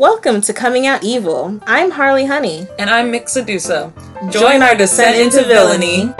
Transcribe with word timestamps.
Welcome 0.00 0.40
to 0.40 0.54
Coming 0.54 0.86
Out 0.86 1.04
Evil. 1.04 1.60
I'm 1.66 1.90
Harley 1.90 2.24
Honey. 2.24 2.66
And 2.78 2.88
I'm 2.88 3.12
Mick 3.12 3.24
Sedusa. 3.24 3.92
Join 4.32 4.62
our 4.62 4.74
descent 4.74 5.14
into 5.14 5.46
villainy. 5.46 6.10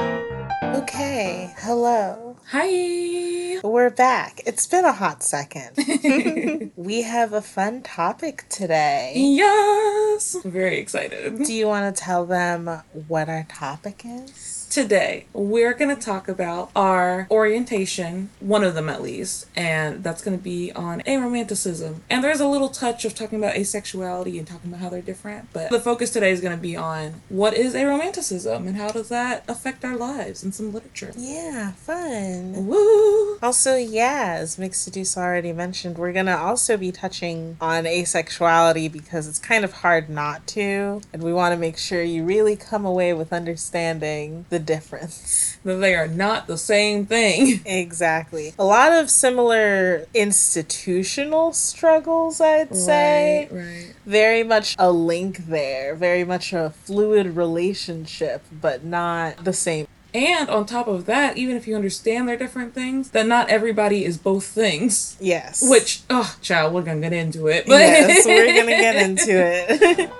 Okay, 0.82 1.54
hello. 1.60 2.36
Hi. 2.48 3.58
We're 3.64 3.88
back. 3.88 4.42
It's 4.44 4.66
been 4.66 4.84
a 4.84 4.92
hot 4.92 5.22
second. 5.22 5.78
we 6.76 7.00
have 7.00 7.32
a 7.32 7.40
fun 7.40 7.80
topic 7.80 8.44
today. 8.50 9.14
Yes. 9.16 10.36
I'm 10.44 10.50
very 10.50 10.76
excited. 10.76 11.42
Do 11.42 11.54
you 11.54 11.66
want 11.66 11.96
to 11.96 12.02
tell 12.02 12.26
them 12.26 12.82
what 13.08 13.30
our 13.30 13.46
topic 13.48 14.02
is? 14.04 14.59
Today, 14.70 15.26
we're 15.32 15.74
going 15.74 15.92
to 15.92 16.00
talk 16.00 16.28
about 16.28 16.70
our 16.76 17.26
orientation, 17.28 18.30
one 18.38 18.62
of 18.62 18.76
them 18.76 18.88
at 18.88 19.02
least, 19.02 19.48
and 19.56 20.04
that's 20.04 20.22
going 20.22 20.38
to 20.38 20.42
be 20.42 20.70
on 20.70 21.00
aromanticism. 21.00 21.96
And 22.08 22.22
there's 22.22 22.38
a 22.38 22.46
little 22.46 22.68
touch 22.68 23.04
of 23.04 23.12
talking 23.12 23.40
about 23.40 23.56
asexuality 23.56 24.38
and 24.38 24.46
talking 24.46 24.70
about 24.70 24.80
how 24.80 24.88
they're 24.88 25.02
different, 25.02 25.48
but 25.52 25.70
the 25.70 25.80
focus 25.80 26.10
today 26.10 26.30
is 26.30 26.40
going 26.40 26.56
to 26.56 26.62
be 26.62 26.76
on 26.76 27.20
what 27.28 27.54
is 27.54 27.74
aromanticism 27.74 28.68
and 28.68 28.76
how 28.76 28.92
does 28.92 29.08
that 29.08 29.42
affect 29.48 29.84
our 29.84 29.96
lives 29.96 30.44
and 30.44 30.54
some 30.54 30.72
literature. 30.72 31.12
Yeah, 31.16 31.72
fun. 31.72 32.68
Woo! 32.68 33.38
Also, 33.42 33.74
yeah, 33.74 34.36
as 34.38 34.56
Mick 34.56 34.70
Sedusa 34.70 35.16
already 35.16 35.52
mentioned, 35.52 35.98
we're 35.98 36.12
going 36.12 36.26
to 36.26 36.38
also 36.38 36.76
be 36.76 36.92
touching 36.92 37.56
on 37.60 37.86
asexuality 37.86 38.90
because 38.90 39.26
it's 39.26 39.40
kind 39.40 39.64
of 39.64 39.72
hard 39.72 40.08
not 40.08 40.46
to, 40.46 41.02
and 41.12 41.24
we 41.24 41.32
want 41.32 41.52
to 41.54 41.58
make 41.58 41.76
sure 41.76 42.04
you 42.04 42.22
really 42.22 42.54
come 42.54 42.86
away 42.86 43.12
with 43.12 43.32
understanding 43.32 44.46
the 44.48 44.59
difference. 44.60 45.58
That 45.64 45.76
they 45.76 45.94
are 45.94 46.08
not 46.08 46.46
the 46.46 46.58
same 46.58 47.06
thing. 47.06 47.60
Exactly. 47.70 48.54
A 48.58 48.64
lot 48.64 48.92
of 48.92 49.10
similar 49.10 50.06
institutional 50.14 51.52
struggles, 51.52 52.40
I'd 52.40 52.74
say. 52.74 53.48
Right, 53.50 53.64
right. 53.64 53.94
Very 54.06 54.42
much 54.42 54.76
a 54.78 54.90
link 54.90 55.46
there, 55.46 55.94
very 55.94 56.24
much 56.24 56.52
a 56.52 56.70
fluid 56.70 57.36
relationship, 57.36 58.44
but 58.52 58.84
not 58.84 59.44
the 59.44 59.52
same. 59.52 59.86
And 60.12 60.50
on 60.50 60.66
top 60.66 60.88
of 60.88 61.06
that, 61.06 61.36
even 61.36 61.56
if 61.56 61.68
you 61.68 61.76
understand 61.76 62.28
they're 62.28 62.36
different 62.36 62.74
things, 62.74 63.10
that 63.10 63.26
not 63.26 63.48
everybody 63.48 64.04
is 64.04 64.18
both 64.18 64.44
things. 64.44 65.16
Yes. 65.20 65.68
Which, 65.68 66.02
oh, 66.10 66.36
child, 66.42 66.74
we're 66.74 66.82
gonna 66.82 67.00
get 67.00 67.12
into 67.12 67.46
it. 67.46 67.66
But 67.66 67.80
yes, 67.80 68.26
we're 68.26 68.46
gonna 68.46 68.66
get 68.70 68.96
into 68.96 69.30
it. 69.30 70.10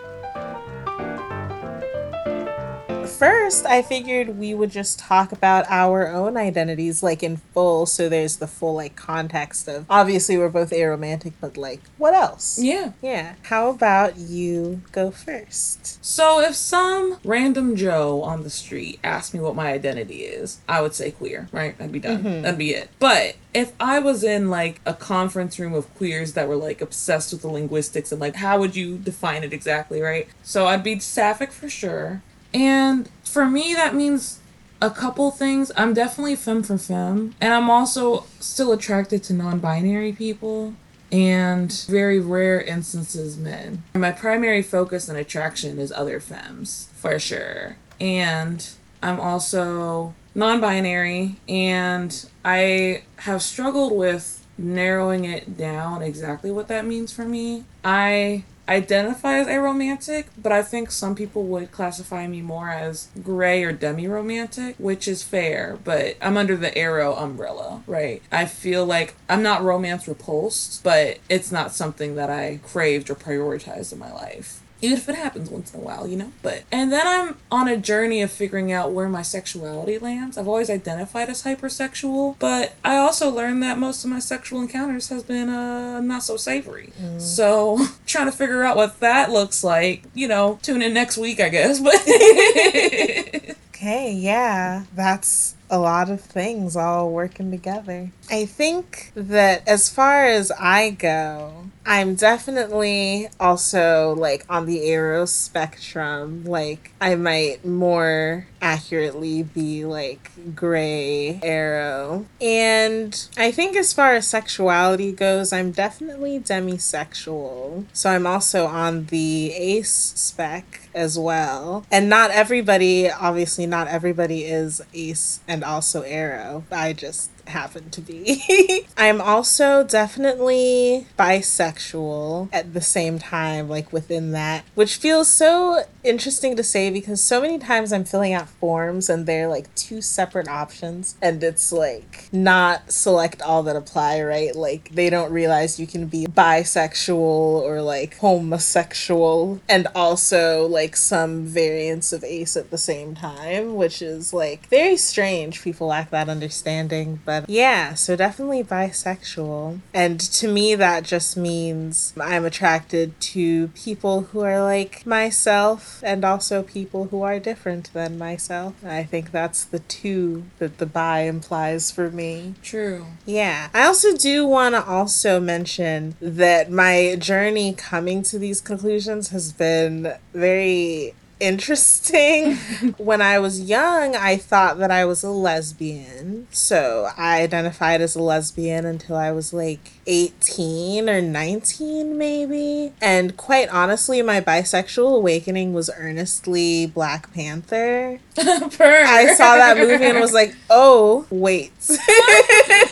First, 3.21 3.67
I 3.67 3.83
figured 3.83 4.39
we 4.39 4.55
would 4.55 4.71
just 4.71 4.99
talk 4.99 5.31
about 5.31 5.67
our 5.69 6.09
own 6.09 6.39
identities, 6.39 7.03
like 7.03 7.23
in 7.23 7.37
full, 7.37 7.85
so 7.85 8.09
there's 8.09 8.39
the 8.39 8.47
full 8.47 8.77
like 8.77 8.97
context 8.97 9.69
of 9.69 9.85
obviously 9.91 10.39
we're 10.39 10.49
both 10.49 10.71
aromantic, 10.71 11.35
but 11.39 11.59
like 11.59 11.83
what 11.99 12.15
else? 12.15 12.59
yeah. 12.59 12.93
Yeah. 13.03 13.35
How 13.43 13.69
about 13.69 14.17
you 14.17 14.81
go 14.91 15.11
first? 15.11 16.03
So 16.03 16.41
if 16.41 16.55
some 16.55 17.19
random 17.23 17.77
Joe 17.77 18.23
on 18.23 18.43
the 18.43 18.49
street 18.49 18.99
asked 19.05 19.35
me 19.35 19.41
what 19.41 19.55
my 19.55 19.71
identity 19.71 20.23
is, 20.23 20.63
I 20.67 20.81
would 20.81 20.95
say 20.95 21.11
queer, 21.11 21.47
right? 21.53 21.77
I'd 21.79 21.93
be 21.93 21.99
done. 21.99 22.25
Mm-hmm. 22.25 22.41
That'd 22.41 22.59
be 22.59 22.71
it. 22.71 22.89
But 22.99 23.37
if 23.53 23.75
I 23.79 23.99
was 23.99 24.25
in 24.25 24.49
like 24.49 24.81
a 24.87 24.95
conference 24.95 25.59
room 25.59 25.75
of 25.75 25.95
queers 25.97 26.33
that 26.33 26.49
were 26.49 26.57
like 26.57 26.81
obsessed 26.81 27.35
with 27.35 27.43
the 27.43 27.49
linguistics 27.49 28.13
and 28.13 28.21
like 28.21 28.37
how 28.37 28.59
would 28.59 28.75
you 28.75 28.97
define 28.97 29.45
it 29.45 29.53
exactly, 29.53 30.01
right? 30.01 30.27
So 30.43 30.69
I'd 30.69 30.83
be 30.83 30.99
sapphic 31.01 31.53
for 31.53 31.69
sure. 31.69 32.23
And 32.53 33.09
for 33.25 33.47
me 33.47 33.75
that 33.75 33.95
means 33.95 34.41
a 34.83 34.91
couple 34.91 35.31
things. 35.31 35.71
I'm 35.77 35.95
definitely 35.95 36.37
femme 36.37 36.63
for 36.63 36.79
femme, 36.79 37.35
and 37.41 37.53
I'm 37.53 37.69
also 37.69 38.25
still 38.41 38.73
attracted 38.73 39.23
to 39.25 39.35
non-binary 39.35 40.13
people 40.13 40.75
and 41.13 41.73
very 41.89 42.21
rare 42.21 42.61
instances 42.61 43.37
men. 43.37 43.83
My 43.95 44.13
primary 44.13 44.63
focus 44.63 45.09
and 45.09 45.19
attraction 45.19 45.79
is 45.79 45.93
other 45.93 46.21
femmes 46.21 46.89
for 46.95 47.19
sure. 47.19 47.77
And 48.01 48.69
I'm 49.03 49.19
also 49.19 50.15
non-binary 50.35 51.37
and 51.49 52.31
I 52.45 53.03
have 53.17 53.43
struggled 53.43 53.93
with 53.93 54.47
narrowing 54.57 55.25
it 55.25 55.57
down 55.57 56.03
exactly 56.03 56.51
what 56.51 56.69
that 56.69 56.87
means 56.87 57.13
for 57.13 57.25
me. 57.25 57.65
I 57.85 58.45
identify 58.71 59.39
as 59.39 59.49
aromantic, 59.49 60.27
but 60.41 60.53
I 60.53 60.63
think 60.63 60.93
some 60.93 61.17
people 61.17 61.43
would 61.45 61.73
classify 61.73 62.27
me 62.29 62.41
more 62.41 62.71
as 62.71 63.09
gray 63.23 63.65
or 63.65 63.73
demi 63.73 64.07
romantic, 64.07 64.77
which 64.79 65.09
is 65.09 65.25
fair, 65.25 65.79
but 65.83 66.17
I'm 66.23 66.37
under 66.37 66.57
the 66.57 66.71
aro 66.71 67.21
umbrella, 67.21 67.83
right? 67.87 68.23
I 68.31 68.47
feel 68.47 68.87
like 68.87 69.17
I'm 69.29 69.43
not 69.43 69.63
romance 69.63 70.07
repulsed, 70.07 70.85
but 70.85 71.19
it's 71.29 71.51
not 71.51 71.75
something 71.75 72.15
that 72.15 72.31
I 72.31 72.61
craved 72.63 73.11
or 73.11 73.17
prioritized 73.17 73.93
in 73.93 73.99
my 73.99 74.13
life. 74.13 74.61
Even 74.83 74.97
if 74.97 75.09
it 75.09 75.15
happens 75.15 75.51
once 75.51 75.75
in 75.75 75.81
a 75.81 75.83
while, 75.83 76.07
you 76.07 76.17
know? 76.17 76.33
But 76.43 76.63
and 76.73 76.91
then 76.93 77.07
I'm 77.07 77.37
on 77.51 77.69
a 77.69 77.77
journey 77.77 78.23
of 78.23 78.31
figuring 78.31 78.73
out 78.73 78.93
where 78.93 79.09
my 79.09 79.23
sexuality 79.23 79.99
lands. 79.99 80.39
I've 80.39 80.49
always 80.49 80.71
identified 80.71 81.29
as 81.29 81.43
hypersexual, 81.43 82.37
but 82.39 82.75
I 82.85 82.97
also 82.97 83.31
learned 83.31 83.63
that 83.63 83.79
most 83.79 84.05
of 84.05 84.11
my 84.11 84.19
sexual 84.21 84.61
encounters 84.61 85.09
has 85.09 85.23
been 85.23 85.49
uh 85.49 86.01
not 86.01 86.23
so 86.23 86.37
savory. 86.37 86.93
So 87.19 87.87
trying 88.07 88.27
to 88.31 88.37
figure 88.37 88.63
out 88.63 88.77
what 88.77 89.01
that 89.01 89.31
looks 89.31 89.63
like, 89.65 90.05
you 90.15 90.29
know, 90.29 90.59
tune 90.63 90.83
in 90.83 90.95
next 90.95 91.19
week, 91.19 91.41
I 91.41 91.49
guess. 91.49 91.81
But 91.81 91.97
Okay, 93.81 94.13
yeah, 94.13 94.85
that's 94.95 95.55
a 95.71 95.79
lot 95.79 96.11
of 96.11 96.21
things 96.21 96.77
all 96.77 97.11
working 97.11 97.51
together. 97.51 98.11
I 98.31 98.45
think 98.45 99.11
that 99.15 99.67
as 99.67 99.89
far 99.89 100.27
as 100.27 100.53
I 100.53 100.91
go, 100.91 101.65
I'm 101.91 102.15
definitely 102.15 103.29
also 103.41 104.15
like 104.17 104.47
on 104.49 104.67
the 104.67 104.79
aro 104.79 105.27
spectrum. 105.27 106.45
Like, 106.45 106.93
I 107.01 107.17
might 107.17 107.65
more 107.65 108.47
accurately 108.61 109.43
be 109.43 109.85
like 109.85 110.31
gray 110.55 111.41
aro. 111.43 112.27
And 112.41 113.29
I 113.37 113.51
think 113.51 113.77
as 113.77 113.93
far 113.93 114.15
as 114.15 114.27
sexuality 114.27 115.13
goes, 115.13 115.53
I'm 115.53 115.71
definitely 115.71 116.39
demisexual. 116.39 117.85
So 117.93 118.11
I'm 118.11 118.27
also 118.27 118.67
on 118.67 119.07
the 119.07 119.53
ace 119.53 120.13
spec 120.17 120.89
as 120.95 121.19
well. 121.19 121.85
And 121.91 122.09
not 122.09 122.31
everybody, 122.31 123.11
obviously, 123.11 123.67
not 123.67 123.89
everybody 123.89 124.45
is 124.45 124.83
ace 124.93 125.41
and 125.47 125.65
also 125.65 126.03
aro. 126.03 126.65
I 126.71 126.93
just 126.93 127.31
happen 127.51 127.91
to 127.91 128.01
be. 128.01 128.87
I'm 128.97 129.21
also 129.21 129.85
definitely 129.85 131.07
bisexual 131.19 132.49
at 132.53 132.73
the 132.73 132.81
same 132.81 133.19
time, 133.19 133.69
like 133.69 133.93
within 133.93 134.33
that, 134.33 134.65
which 134.75 134.97
feels 134.97 135.29
so 135.29 135.85
interesting 136.03 136.57
to 136.57 136.65
say 136.65 136.91
because 136.91 137.21
so 137.21 137.41
many 137.41 137.59
times 137.59 137.93
I'm 137.93 138.05
filling 138.05 138.33
out 138.33 138.49
forms 138.51 139.09
and 139.09 139.27
they're 139.27 139.49
like 139.49 139.75
two 139.75 140.03
separate 140.03 140.49
options 140.49 141.17
and 141.23 141.43
it's 141.43 141.73
like 141.73 142.29
not 142.33 142.91
select 142.91 143.43
all 143.43 143.63
that 143.63 143.77
apply, 143.77 144.23
right? 144.23 144.55
Like 144.55 144.91
they 144.91 145.11
don't 145.11 145.33
realize 145.33 145.81
you 145.81 145.87
can 145.87 146.07
be 146.07 146.27
bisexual 146.27 147.17
or 147.19 147.83
like 147.83 148.17
homosexual 148.19 149.61
and 149.69 149.87
also 149.95 150.67
like 150.67 150.97
some 150.97 151.45
variants 151.45 152.13
of 152.13 152.25
ace 152.25 152.57
at 152.57 152.71
the 152.71 152.79
same 152.79 153.15
time, 153.15 153.77
which 153.77 154.03
is 154.03 154.33
like 154.33 154.69
very 154.69 154.97
strange. 154.97 155.63
People 155.63 155.89
lack 155.89 156.11
that 156.11 156.29
understanding, 156.29 157.21
but 157.25 157.49
yeah, 157.49 157.95
so 157.95 158.17
definitely 158.17 158.65
bisexual. 158.65 159.81
And 159.95 160.21
to 160.21 160.49
me, 160.49 160.75
that 160.75 161.05
just 161.05 161.37
means 161.37 162.13
I'm 162.21 162.45
attracted 162.45 163.19
to 163.21 163.69
people 163.69 164.23
who 164.23 164.41
are 164.41 164.63
like 164.63 165.07
myself 165.07 166.03
and 166.05 166.25
also 166.25 166.63
people 166.63 167.05
who 167.07 167.23
are 167.23 167.39
different 167.39 167.93
than 167.93 168.19
myself. 168.19 168.40
I 168.85 169.05
think 169.05 169.33
that's 169.33 169.65
the 169.65 169.81
two 169.81 170.45
that 170.59 170.79
the 170.79 170.87
bi 170.87 171.21
implies 171.21 171.91
for 171.91 172.11
me. 172.11 172.55
True. 172.63 173.07
Yeah. 173.27 173.69
I 173.75 173.85
also 173.85 174.17
do 174.17 174.47
want 174.47 174.75
to 174.75 174.85
also 174.85 175.41
mention 175.41 176.17
that 176.21 176.71
my 176.71 177.17
journey 177.19 177.75
coming 177.75 178.23
to 178.25 178.39
these 178.39 178.61
conclusions 178.61 179.29
has 179.29 179.53
been 179.53 180.15
very 180.33 181.15
interesting. 181.41 182.57
when 182.99 183.21
I 183.21 183.39
was 183.39 183.61
young, 183.61 184.15
I 184.15 184.37
thought 184.37 184.79
that 184.79 184.91
I 184.91 185.05
was 185.05 185.25
a 185.25 185.31
lesbian. 185.31 186.47
So 186.51 187.09
I 187.17 187.43
identified 187.43 188.01
as 188.01 188.15
a 188.15 188.23
lesbian 188.23 188.85
until 188.85 189.17
I 189.17 189.33
was 189.33 189.53
like 189.53 189.93
18 190.07 191.09
or 191.09 191.21
19, 191.23 192.17
maybe. 192.19 192.93
And 193.01 193.37
quite 193.37 193.69
honestly, 193.69 194.23
my 194.23 194.41
bisexual 194.41 195.17
awakening 195.17 195.73
was 195.73 195.91
earnestly 195.97 196.87
Black 196.87 197.33
Panther. 197.33 198.19
I 198.39 199.35
saw 199.37 199.57
that 199.57 199.77
movie 199.77 200.05
and 200.05 200.19
was 200.21 200.33
like, 200.33 200.55
oh, 200.69 201.27
wait. 201.31 201.73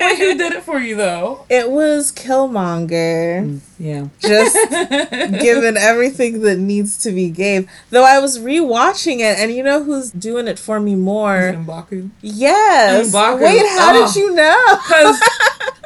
Wait, 0.00 0.18
who 0.18 0.38
did 0.38 0.52
it 0.52 0.62
for 0.62 0.78
you 0.78 0.96
though? 0.96 1.44
it 1.50 1.70
was 1.70 2.12
Killmonger. 2.12 3.42
Mm, 3.42 3.60
yeah. 3.78 4.06
Just 4.20 4.56
given 5.42 5.76
everything 5.76 6.40
that 6.42 6.58
needs 6.58 6.96
to 6.98 7.10
be 7.12 7.30
gave. 7.30 7.68
Though 7.90 8.04
I 8.04 8.18
was 8.20 8.38
rewatching 8.38 9.16
it, 9.18 9.38
and 9.38 9.52
you 9.52 9.62
know 9.62 9.82
who's 9.82 10.10
doing 10.10 10.46
it 10.48 10.58
for 10.58 10.78
me 10.80 10.94
more? 10.94 11.52
M'Baku. 11.54 12.10
Yes. 12.20 13.12
M'Baku. 13.12 13.42
Wait, 13.42 13.66
how 13.78 13.92
Oh. 13.94 14.06
did 14.06 14.16
you 14.16 14.34
know? 14.34 14.64
Because 14.86 15.20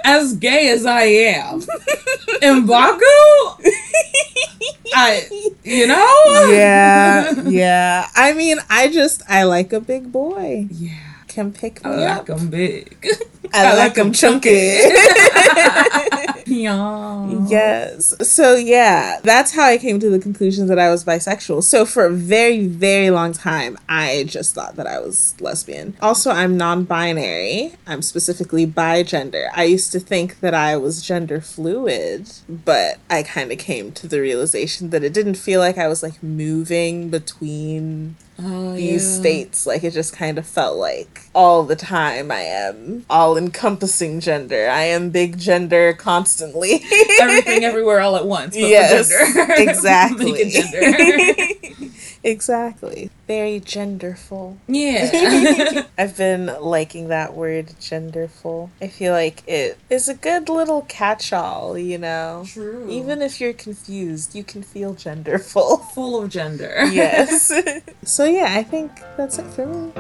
as 0.05 0.35
gay 0.35 0.71
as 0.71 0.87
I 0.87 1.03
am, 1.03 1.61
M'Baku 2.43 3.73
I, 4.95 5.27
you 5.65 5.87
know? 5.87 6.49
yeah, 6.51 7.33
yeah. 7.47 8.09
I 8.15 8.35
mean, 8.35 8.59
I 8.69 8.89
just 8.89 9.23
I 9.29 9.45
like 9.45 9.73
a 9.73 9.81
big 9.81 10.13
boy. 10.13 10.69
Yeah. 10.71 11.12
Can 11.33 11.51
pick 11.53 11.83
me 11.83 11.91
I 11.91 12.05
up. 12.05 12.29
like 12.29 12.39
them 12.39 12.51
big. 12.51 13.07
I, 13.55 13.75
like 13.77 13.97
him 13.97 14.13
chunky. 14.13 14.51
yeah. 16.47 17.27
yes. 17.49 18.15
So 18.29 18.55
yeah, 18.55 19.19
that's 19.23 19.53
how 19.53 19.65
I 19.65 19.79
came 19.79 19.99
to 20.01 20.11
the 20.11 20.19
conclusion 20.19 20.67
that 20.67 20.79
I 20.79 20.91
was 20.91 21.05
bisexual. 21.05 21.63
So 21.63 21.85
for 21.87 22.05
a 22.05 22.11
very, 22.11 22.67
very 22.67 23.11
long 23.11 23.33
time, 23.33 23.79
I 23.89 24.25
just 24.27 24.55
thought 24.55 24.77
that 24.77 24.87
I 24.87 25.01
was 25.01 25.35
lesbian. 25.41 25.97
Also, 26.03 26.31
I'm 26.31 26.57
non-binary. 26.57 27.75
I'm 27.87 28.03
specifically 28.03 28.67
bi 28.67 29.03
gender. 29.03 29.49
I 29.55 29.65
used 29.65 29.93
to 29.93 30.01
think 30.01 30.41
that 30.41 30.55
I 30.55 30.77
was 30.77 31.03
gender 31.03 31.41
fluid, 31.41 32.31
but 32.49 32.99
I 33.09 33.23
kind 33.23 33.51
of 33.53 33.59
came 33.59 33.93
to 33.93 34.07
the 34.07 34.21
realization 34.21 34.91
that 34.91 35.03
it 35.03 35.15
didn't 35.15 35.37
feel 35.37 35.61
like 35.61 35.79
I 35.79 35.89
was 35.89 36.03
like 36.03 36.23
moving 36.23 37.09
between 37.09 38.17
Oh, 38.45 38.75
these 38.75 39.05
yeah. 39.05 39.21
states. 39.21 39.67
Like 39.67 39.85
it 39.85 39.93
just 39.93 40.15
kind 40.15 40.39
of 40.39 40.47
felt 40.47 40.77
like 40.77 41.23
all 41.35 41.65
the 41.65 41.77
time 41.77 42.31
I 42.31 42.41
am 42.41 43.05
all 43.09 43.37
encompassing 43.37 44.21
gender. 44.21 44.69
I 44.69 44.83
am 44.83 45.11
big 45.11 45.39
gender 45.39 45.93
constantly. 45.93 46.83
Everything 47.21 47.65
everywhere 47.65 48.01
all 48.01 48.17
at 48.17 48.27
once. 48.27 48.55
But 48.55 48.69
yes, 48.69 49.11
exactly. 49.59 50.33
Make 52.25 52.39
it 52.39 52.41
gender. 52.47 52.67
exactly. 52.69 53.11
Very 53.27 53.61
genderful. 53.61 54.57
yeah. 54.69 55.87
I've 55.99 56.17
been 56.17 56.47
liking 56.61 57.09
that 57.09 57.35
word 57.35 57.69
genderful. 57.81 58.71
I 58.81 58.89
feel 58.89 59.13
like 59.13 59.43
it 59.47 59.79
is 59.91 60.09
a 60.09 60.15
good 60.15 60.49
little 60.49 60.83
catch-all, 60.83 61.77
you 61.79 61.99
know. 61.99 62.45
True. 62.47 62.89
Even 62.91 63.23
if 63.23 63.41
you're 63.41 63.53
confused, 63.53 64.35
you 64.35 64.45
can 64.45 64.63
feel 64.63 64.95
genderful. 64.95 65.85
full 65.95 66.23
of 66.23 66.31
gender. 66.31 66.85
yes. 66.91 67.53
so 68.05 68.25
yeah, 68.25 68.55
I 68.57 68.63
think 68.63 68.93
that's 69.17 69.39
it 69.39 69.47
for 69.47 69.67
me. 69.67 69.93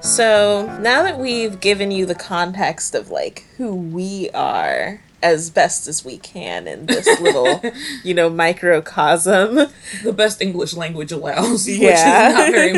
So 0.00 0.66
now 0.80 1.02
that 1.02 1.18
we've 1.18 1.58
given 1.60 1.90
you 1.90 2.06
the 2.06 2.14
context 2.14 2.94
of 2.94 3.10
like 3.10 3.44
who 3.56 3.74
we 3.74 4.30
are 4.30 5.00
as 5.26 5.50
best 5.50 5.88
as 5.88 6.04
we 6.04 6.18
can 6.18 6.68
in 6.68 6.86
this 6.86 7.06
little, 7.20 7.60
you 8.04 8.14
know, 8.14 8.30
microcosm. 8.30 9.56
the 10.04 10.12
best 10.12 10.40
English 10.40 10.74
language 10.74 11.10
allows, 11.12 11.68
Yeah. 11.68 11.78
which 11.88 11.98
is 11.98 12.38
not 12.38 12.50
very 12.52 12.72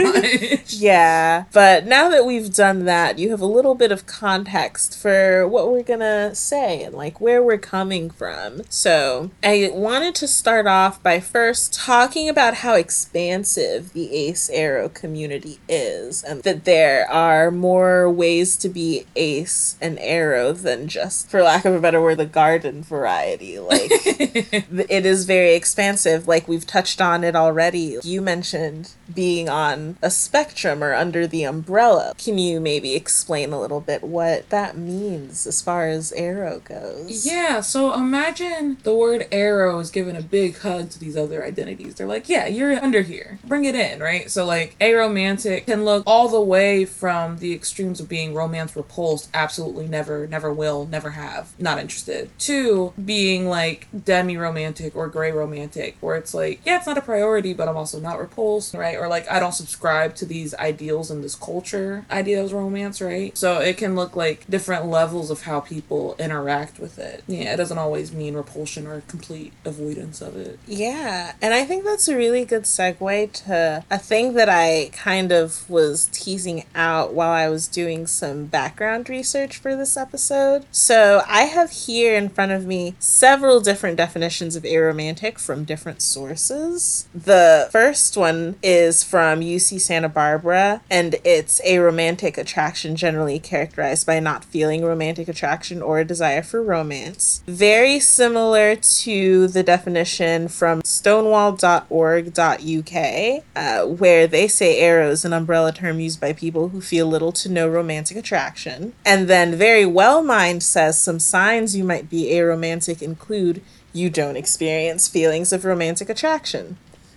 much. 0.58 0.72
Yeah, 0.78 1.44
but 1.52 1.86
now 1.86 2.08
that 2.10 2.24
we've 2.26 2.52
done 2.54 2.84
that, 2.84 3.18
you 3.18 3.30
have 3.30 3.40
a 3.40 3.46
little 3.46 3.74
bit 3.74 3.90
of 3.90 4.06
context 4.06 4.96
for 5.00 5.46
what 5.48 5.70
we're 5.72 5.82
gonna 5.82 6.34
say 6.34 6.82
and 6.84 6.94
like 6.94 7.20
where 7.20 7.42
we're 7.42 7.58
coming 7.58 8.10
from. 8.10 8.62
So, 8.68 9.30
I 9.42 9.70
wanted 9.72 10.14
to 10.16 10.28
start 10.28 10.66
off 10.66 11.02
by 11.02 11.20
first 11.20 11.72
talking 11.74 12.28
about 12.28 12.54
how 12.56 12.74
expansive 12.74 13.92
the 13.92 14.12
ace 14.14 14.50
aro 14.54 14.92
community 14.92 15.58
is, 15.68 16.22
and 16.22 16.42
that 16.44 16.64
there 16.64 17.10
are 17.10 17.50
more 17.50 18.08
ways 18.10 18.56
to 18.58 18.68
be 18.68 19.04
ace 19.16 19.76
and 19.80 19.98
aro 19.98 20.56
than 20.60 20.86
just, 20.86 21.28
for 21.30 21.42
lack 21.42 21.64
of 21.64 21.74
a 21.74 21.80
better 21.80 22.00
word, 22.00 22.18
the 22.18 22.26
garden 22.38 22.82
variety. 22.82 23.58
Like, 23.58 23.90
it 23.90 25.04
is 25.04 25.24
very 25.24 25.54
expansive 25.54 26.28
like 26.28 26.46
we've 26.46 26.66
touched 26.66 27.00
on 27.00 27.24
it 27.24 27.34
already 27.34 27.96
you 28.02 28.20
mentioned 28.20 28.92
being 29.12 29.48
on 29.48 29.96
a 30.02 30.10
spectrum 30.10 30.84
or 30.84 30.94
under 30.94 31.26
the 31.26 31.42
umbrella 31.44 32.14
can 32.22 32.38
you 32.38 32.60
maybe 32.60 32.94
explain 32.94 33.52
a 33.52 33.60
little 33.60 33.80
bit 33.80 34.02
what 34.02 34.48
that 34.50 34.76
means 34.76 35.46
as 35.46 35.62
far 35.62 35.88
as 35.88 36.12
aro 36.16 36.62
goes 36.64 37.26
Yeah, 37.26 37.60
so 37.60 37.94
imagine 37.94 38.78
the 38.82 38.94
word 38.94 39.26
aro 39.30 39.80
is 39.80 39.90
given 39.90 40.16
a 40.16 40.22
big 40.22 40.58
hug 40.58 40.90
to 40.90 40.98
these 40.98 41.16
other 41.16 41.44
identities. 41.44 41.94
They're 41.94 42.06
like, 42.06 42.28
yeah, 42.28 42.46
you're 42.46 42.72
under 42.82 43.02
here. 43.02 43.38
Bring 43.44 43.64
it 43.64 43.74
in, 43.74 44.00
right? 44.00 44.30
So, 44.30 44.44
like, 44.44 44.76
aromantic 44.78 45.66
can 45.66 45.84
look 45.84 46.02
all 46.06 46.28
the 46.28 46.40
way 46.40 46.84
from 46.84 47.38
the 47.38 47.52
extremes 47.52 48.00
of 48.00 48.08
being 48.08 48.34
romance 48.34 48.76
repulsed, 48.76 49.30
absolutely 49.34 49.88
never, 49.88 50.26
never 50.26 50.52
will, 50.52 50.86
never 50.86 51.10
have, 51.10 51.52
not 51.58 51.78
interested, 51.78 52.17
to 52.38 52.92
being 53.02 53.48
like 53.48 53.88
demi 54.04 54.36
romantic 54.36 54.96
or 54.96 55.08
gray 55.08 55.32
romantic, 55.32 55.96
where 56.00 56.16
it's 56.16 56.34
like, 56.34 56.60
yeah, 56.64 56.76
it's 56.76 56.86
not 56.86 56.98
a 56.98 57.02
priority, 57.02 57.52
but 57.52 57.68
I'm 57.68 57.76
also 57.76 58.00
not 58.00 58.18
repulsed, 58.18 58.74
right? 58.74 58.96
Or 58.96 59.08
like, 59.08 59.30
I 59.30 59.40
don't 59.40 59.52
subscribe 59.52 60.14
to 60.16 60.26
these 60.26 60.54
ideals 60.54 61.10
in 61.10 61.22
this 61.22 61.34
culture 61.34 62.04
idea 62.10 62.42
of 62.42 62.52
romance, 62.52 63.00
right? 63.00 63.36
So 63.36 63.58
it 63.58 63.76
can 63.76 63.94
look 63.94 64.16
like 64.16 64.48
different 64.48 64.86
levels 64.86 65.30
of 65.30 65.42
how 65.42 65.60
people 65.60 66.16
interact 66.18 66.78
with 66.78 66.98
it. 66.98 67.24
Yeah, 67.26 67.54
it 67.54 67.56
doesn't 67.56 67.78
always 67.78 68.12
mean 68.12 68.34
repulsion 68.34 68.86
or 68.86 69.02
complete 69.02 69.52
avoidance 69.64 70.20
of 70.20 70.36
it. 70.36 70.58
Yeah, 70.66 71.32
and 71.42 71.54
I 71.54 71.64
think 71.64 71.84
that's 71.84 72.08
a 72.08 72.16
really 72.16 72.44
good 72.44 72.62
segue 72.64 73.32
to 73.44 73.84
a 73.90 73.98
thing 73.98 74.34
that 74.34 74.48
I 74.48 74.90
kind 74.92 75.32
of 75.32 75.68
was 75.68 76.08
teasing 76.12 76.64
out 76.74 77.12
while 77.12 77.32
I 77.32 77.48
was 77.48 77.68
doing 77.68 78.06
some 78.06 78.46
background 78.46 79.08
research 79.08 79.58
for 79.58 79.76
this 79.76 79.96
episode. 79.96 80.66
So 80.70 81.22
I 81.26 81.42
have 81.42 81.70
here 81.70 82.07
in 82.16 82.28
front 82.28 82.52
of 82.52 82.66
me 82.66 82.94
several 82.98 83.60
different 83.60 83.96
definitions 83.96 84.56
of 84.56 84.62
aromantic 84.62 85.38
from 85.38 85.64
different 85.64 86.02
sources. 86.02 87.08
The 87.14 87.68
first 87.70 88.16
one 88.16 88.56
is 88.62 89.02
from 89.02 89.40
UC 89.40 89.80
Santa 89.80 90.08
Barbara, 90.08 90.82
and 90.90 91.16
it's 91.24 91.60
a 91.64 91.78
romantic 91.78 92.38
attraction 92.38 92.96
generally 92.96 93.38
characterized 93.38 94.06
by 94.06 94.20
not 94.20 94.44
feeling 94.44 94.84
romantic 94.84 95.28
attraction 95.28 95.82
or 95.82 95.98
a 95.98 96.04
desire 96.04 96.42
for 96.42 96.62
romance. 96.62 97.42
Very 97.46 98.00
similar 98.00 98.76
to 98.76 99.48
the 99.48 99.62
definition 99.62 100.48
from 100.48 100.82
stonewall.org.uk, 100.84 103.44
uh, 103.56 103.86
where 103.86 104.26
they 104.26 104.48
say 104.48 104.80
aro 104.80 105.10
is 105.10 105.24
an 105.24 105.32
umbrella 105.32 105.72
term 105.72 106.00
used 106.00 106.20
by 106.20 106.32
people 106.32 106.68
who 106.68 106.80
feel 106.80 107.06
little 107.06 107.32
to 107.32 107.48
no 107.48 107.68
romantic 107.68 108.16
attraction. 108.16 108.92
And 109.04 109.28
then 109.28 109.58
Verywell 109.58 110.24
Mind 110.24 110.62
says 110.62 111.00
some 111.00 111.18
signs 111.18 111.76
you 111.76 111.84
might 111.84 111.97
be 112.02 112.30
aromantic 112.30 113.02
include 113.02 113.62
you 113.92 114.10
don't 114.10 114.36
experience 114.36 115.08
feelings 115.08 115.52
of 115.52 115.64
romantic 115.64 116.08
attraction. 116.08 116.76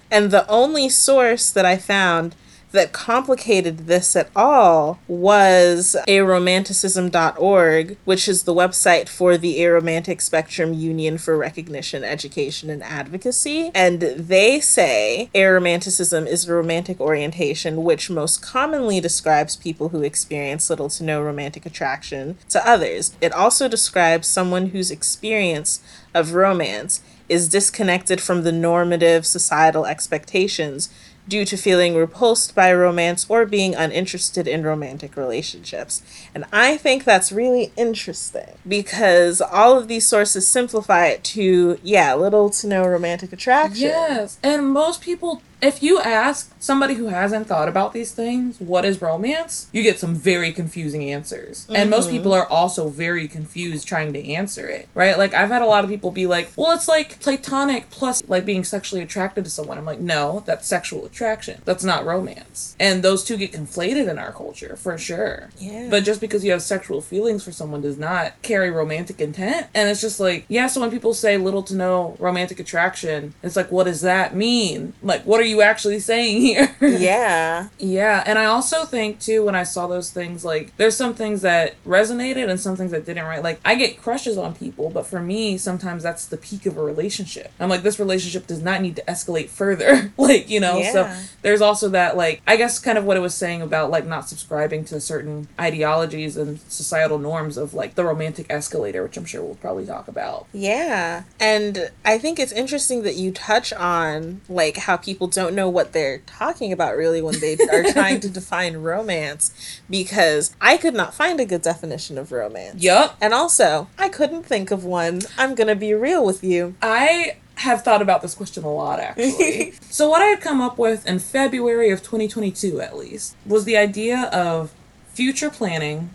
And 0.09 0.31
the 0.31 0.47
only 0.49 0.89
source 0.89 1.51
that 1.51 1.65
I 1.65 1.77
found 1.77 2.35
that 2.71 2.93
complicated 2.93 3.79
this 3.79 4.15
at 4.15 4.29
all 4.35 4.99
was 5.07 5.95
aromanticism.org, 6.07 7.97
which 8.05 8.27
is 8.27 8.43
the 8.43 8.53
website 8.53 9.09
for 9.09 9.37
the 9.37 9.59
Aromantic 9.59 10.21
Spectrum 10.21 10.73
Union 10.73 11.17
for 11.17 11.37
Recognition, 11.37 12.03
Education, 12.03 12.69
and 12.69 12.83
Advocacy. 12.83 13.71
And 13.73 14.01
they 14.01 14.59
say 14.59 15.29
aromanticism 15.35 16.27
is 16.27 16.47
a 16.47 16.53
romantic 16.53 16.99
orientation 16.99 17.83
which 17.83 18.09
most 18.09 18.41
commonly 18.41 18.99
describes 18.99 19.55
people 19.55 19.89
who 19.89 20.01
experience 20.01 20.69
little 20.69 20.89
to 20.89 21.03
no 21.03 21.21
romantic 21.21 21.65
attraction 21.65 22.37
to 22.49 22.67
others. 22.67 23.15
It 23.21 23.33
also 23.33 23.67
describes 23.67 24.27
someone 24.27 24.67
whose 24.67 24.91
experience 24.91 25.81
of 26.13 26.33
romance 26.33 27.01
is 27.29 27.47
disconnected 27.47 28.19
from 28.19 28.43
the 28.43 28.51
normative 28.51 29.25
societal 29.25 29.85
expectations 29.85 30.89
due 31.27 31.45
to 31.45 31.55
feeling 31.57 31.95
repulsed 31.95 32.55
by 32.55 32.73
romance 32.73 33.25
or 33.29 33.45
being 33.45 33.75
uninterested 33.75 34.47
in 34.47 34.63
romantic 34.63 35.15
relationships. 35.15 36.01
And 36.33 36.45
I 36.51 36.77
think 36.77 37.03
that's 37.03 37.31
really 37.31 37.71
interesting 37.77 38.57
because 38.67 39.41
all 39.41 39.77
of 39.77 39.87
these 39.87 40.05
sources 40.05 40.47
simplify 40.47 41.07
it 41.07 41.23
to, 41.25 41.79
yeah, 41.83 42.13
little 42.15 42.49
to 42.49 42.67
no 42.67 42.85
romantic 42.85 43.31
attraction. 43.31 43.83
Yes, 43.83 44.39
and 44.43 44.71
most 44.71 45.01
people, 45.01 45.41
if 45.61 45.83
you 45.83 45.99
ask 45.99 46.53
somebody 46.59 46.95
who 46.95 47.07
hasn't 47.07 47.47
thought 47.47 47.69
about 47.69 47.93
these 47.93 48.11
things, 48.11 48.59
what 48.59 48.83
is 48.83 49.01
romance? 49.01 49.69
You 49.71 49.83
get 49.83 49.99
some 49.99 50.15
very 50.15 50.51
confusing 50.51 51.09
answers. 51.11 51.67
And 51.69 51.89
most 51.89 52.07
mm-hmm. 52.07 52.17
people 52.17 52.33
are 52.33 52.47
also 52.47 52.89
very 52.89 53.27
confused 53.27 53.87
trying 53.87 54.13
to 54.13 54.31
answer 54.31 54.67
it, 54.67 54.89
right? 54.93 55.17
Like, 55.17 55.33
I've 55.33 55.49
had 55.49 55.61
a 55.61 55.67
lot 55.67 55.83
of 55.83 55.89
people 55.89 56.11
be 56.11 56.25
like, 56.25 56.51
well, 56.55 56.71
it's 56.71 56.87
like 56.87 57.19
platonic 57.19 57.89
plus 57.89 58.23
like 58.27 58.45
being 58.45 58.63
sexually 58.63 59.01
attracted 59.01 59.43
to 59.45 59.51
someone. 59.51 59.77
I'm 59.77 59.85
like, 59.85 59.99
no, 59.99 60.43
that's 60.45 60.67
sexual 60.67 61.05
attraction. 61.05 61.61
That's 61.65 61.83
not 61.83 62.05
romance. 62.05 62.75
And 62.79 63.03
those 63.03 63.23
two 63.23 63.37
get 63.37 63.51
conflated 63.51 64.09
in 64.09 64.17
our 64.17 64.31
culture 64.31 64.75
for 64.75 64.97
sure. 64.97 65.49
Yeah. 65.59 65.87
But 65.89 66.03
just 66.03 66.21
because 66.21 66.43
you 66.43 66.51
have 66.51 66.61
sexual 66.61 67.01
feelings 67.01 67.43
for 67.43 67.51
someone 67.51 67.81
does 67.81 67.97
not 67.97 68.41
carry 68.41 68.71
romantic 68.71 69.21
intent. 69.21 69.67
And 69.75 69.89
it's 69.89 70.01
just 70.01 70.19
like, 70.19 70.45
yeah, 70.47 70.67
so 70.67 70.81
when 70.81 70.91
people 70.91 71.13
say 71.13 71.37
little 71.37 71.63
to 71.63 71.75
no 71.75 72.15
romantic 72.19 72.59
attraction, 72.59 73.33
it's 73.43 73.55
like, 73.55 73.71
what 73.71 73.83
does 73.83 74.01
that 74.01 74.35
mean? 74.35 74.93
Like, 75.03 75.23
what 75.23 75.39
are 75.39 75.45
you 75.45 75.50
actually 75.59 75.99
saying 75.99 76.41
here? 76.41 76.75
Yeah. 76.79 77.67
Yeah, 77.81 78.23
and 78.25 78.37
I 78.37 78.45
also 78.45 78.85
think 78.85 79.19
too 79.19 79.43
when 79.43 79.55
I 79.55 79.63
saw 79.63 79.87
those 79.87 80.11
things 80.11 80.45
like 80.45 80.75
there's 80.77 80.95
some 80.95 81.13
things 81.13 81.41
that 81.41 81.81
resonated 81.83 82.47
and 82.47 82.59
some 82.59 82.75
things 82.75 82.91
that 82.91 83.05
didn't 83.05 83.25
right. 83.25 83.43
Like 83.43 83.59
I 83.65 83.75
get 83.75 84.01
crushes 84.01 84.37
on 84.37 84.53
people, 84.53 84.89
but 84.91 85.05
for 85.07 85.19
me 85.19 85.57
sometimes 85.57 86.03
that's 86.03 86.25
the 86.27 86.37
peak 86.37 86.65
of 86.67 86.77
a 86.77 86.83
relationship. 86.83 87.51
I'm 87.59 87.69
like 87.69 87.81
this 87.81 87.99
relationship 87.99 88.45
does 88.45 88.61
not 88.61 88.81
need 88.81 88.95
to 88.97 89.03
escalate 89.03 89.49
further. 89.49 90.13
like, 90.17 90.49
you 90.49 90.59
know, 90.59 90.81
so 90.83 91.11
there's 91.41 91.61
also 91.61 91.89
that 91.89 92.15
like 92.15 92.41
I 92.45 92.55
guess 92.55 92.77
kind 92.79 92.97
of 92.97 93.03
what 93.03 93.17
it 93.17 93.21
was 93.21 93.33
saying 93.33 93.61
about 93.61 93.89
like 93.89 94.05
not 94.05 94.29
subscribing 94.29 94.85
to 94.85 95.01
certain 95.01 95.47
ideologies 95.59 96.37
and 96.37 96.59
societal 96.67 97.17
norms 97.17 97.57
of 97.57 97.73
like 97.73 97.95
the 97.95 98.05
romantic 98.05 98.45
escalator, 98.49 99.01
which 99.03 99.17
I'm 99.17 99.25
sure 99.25 99.43
we'll 99.43 99.55
probably 99.55 99.85
talk 99.85 100.07
about. 100.07 100.45
Yeah. 100.53 101.23
And 101.39 101.91
I 102.05 102.19
think 102.19 102.39
it's 102.39 102.51
interesting 102.51 103.01
that 103.03 103.15
you 103.15 103.31
touch 103.31 103.73
on 103.73 104.41
like 104.47 104.77
how 104.77 104.97
people 104.97 105.27
don't 105.27 105.40
know 105.49 105.69
what 105.69 105.93
they're 105.93 106.19
talking 106.19 106.71
about 106.71 106.95
really 106.95 107.21
when 107.21 107.39
they 107.39 107.57
are 107.71 107.83
trying 107.91 108.19
to 108.21 108.29
define 108.29 108.77
romance 108.77 109.81
because 109.89 110.55
I 110.61 110.77
could 110.77 110.93
not 110.93 111.13
find 111.13 111.39
a 111.39 111.45
good 111.45 111.61
definition 111.61 112.17
of 112.17 112.31
romance. 112.31 112.81
Yup. 112.81 113.17
And 113.19 113.33
also, 113.33 113.87
I 113.97 114.09
couldn't 114.09 114.43
think 114.43 114.71
of 114.71 114.83
one. 114.85 115.21
I'm 115.37 115.55
going 115.55 115.67
to 115.67 115.75
be 115.75 115.93
real 115.93 116.25
with 116.25 116.43
you. 116.43 116.75
I 116.81 117.37
have 117.55 117.83
thought 117.83 118.01
about 118.01 118.21
this 118.21 118.33
question 118.33 118.63
a 118.63 118.71
lot 118.71 118.99
actually. 118.99 119.71
so 119.81 120.09
what 120.09 120.21
I 120.21 120.25
had 120.25 120.41
come 120.41 120.61
up 120.61 120.77
with 120.77 121.05
in 121.05 121.19
February 121.19 121.91
of 121.91 121.99
2022 121.99 122.81
at 122.81 122.97
least 122.97 123.35
was 123.45 123.65
the 123.65 123.77
idea 123.77 124.29
of 124.33 124.73
future 125.13 125.49
planning, 125.49 126.11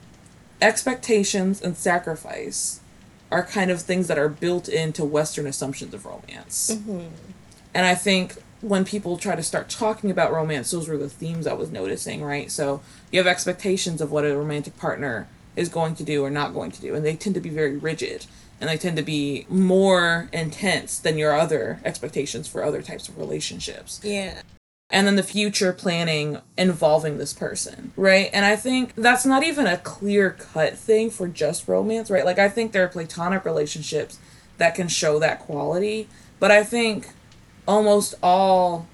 expectations 0.61 1.61
and 1.61 1.77
sacrifice 1.77 2.81
are 3.31 3.45
kind 3.45 3.71
of 3.71 3.83
things 3.83 4.09
that 4.09 4.19
are 4.19 4.29
built 4.29 4.69
into 4.69 5.05
western 5.05 5.47
assumptions 5.47 5.93
of 5.93 6.05
romance. 6.07 6.71
Mm-hmm. 6.73 7.09
And 7.75 7.87
I 7.87 7.95
think 7.95 8.37
when 8.61 8.85
people 8.85 9.17
try 9.17 9.37
to 9.37 9.43
start 9.43 9.69
talking 9.69 10.11
about 10.11 10.33
romance, 10.33 10.71
those 10.71 10.89
were 10.89 10.97
the 10.97 11.09
themes 11.09 11.47
I 11.47 11.53
was 11.53 11.71
noticing, 11.71 12.23
right? 12.23 12.51
So 12.51 12.81
you 13.13 13.19
have 13.21 13.27
expectations 13.27 14.01
of 14.01 14.11
what 14.11 14.25
a 14.25 14.37
romantic 14.37 14.77
partner 14.77 15.29
is 15.55 15.69
going 15.69 15.95
to 15.97 16.05
do 16.05 16.25
or 16.25 16.31
not 16.31 16.55
going 16.55 16.71
to 16.73 16.81
do, 16.81 16.95
and 16.95 17.05
they 17.05 17.17
tend 17.17 17.35
to 17.35 17.41
be 17.41 17.49
very 17.51 17.77
rigid 17.77 18.27
and 18.61 18.71
they 18.71 18.79
tend 18.79 18.97
to 18.97 19.03
be 19.03 19.45
more 19.51 20.31
intense 20.33 20.99
than 20.99 21.19
your 21.19 21.35
other 21.39 21.79
expectations 21.85 22.49
for 22.49 22.65
other 22.65 22.81
types 22.81 23.07
of 23.07 23.19
relationships 23.19 24.01
Yeah. 24.03 24.41
and 24.91 25.07
then 25.07 25.17
the 25.17 25.23
future 25.23 25.75
planning 25.75 26.39
involving 26.57 27.19
this 27.19 27.35
person, 27.35 27.93
right? 27.97 28.31
And 28.33 28.47
I 28.47 28.57
think 28.57 28.95
that's 28.97 29.27
not 29.27 29.43
even 29.43 29.67
a 29.67 29.77
clear 29.77 30.31
cut 30.31 30.79
thing 30.79 31.11
for 31.11 31.29
just 31.29 31.69
romance, 31.69 32.11
right? 32.11 32.25
Like, 32.25 32.39
I 32.39 32.49
think 32.49 32.73
there 32.73 32.85
are 32.85 32.89
platonic 32.89 33.45
relationships 33.45 34.19
that 34.57 34.75
can 34.75 34.89
show 34.89 35.19
that 35.19 35.41
quality, 35.41 36.09
but 36.41 36.51
I 36.51 36.65
think 36.65 37.09
almost 37.67 38.15
all 38.23 38.87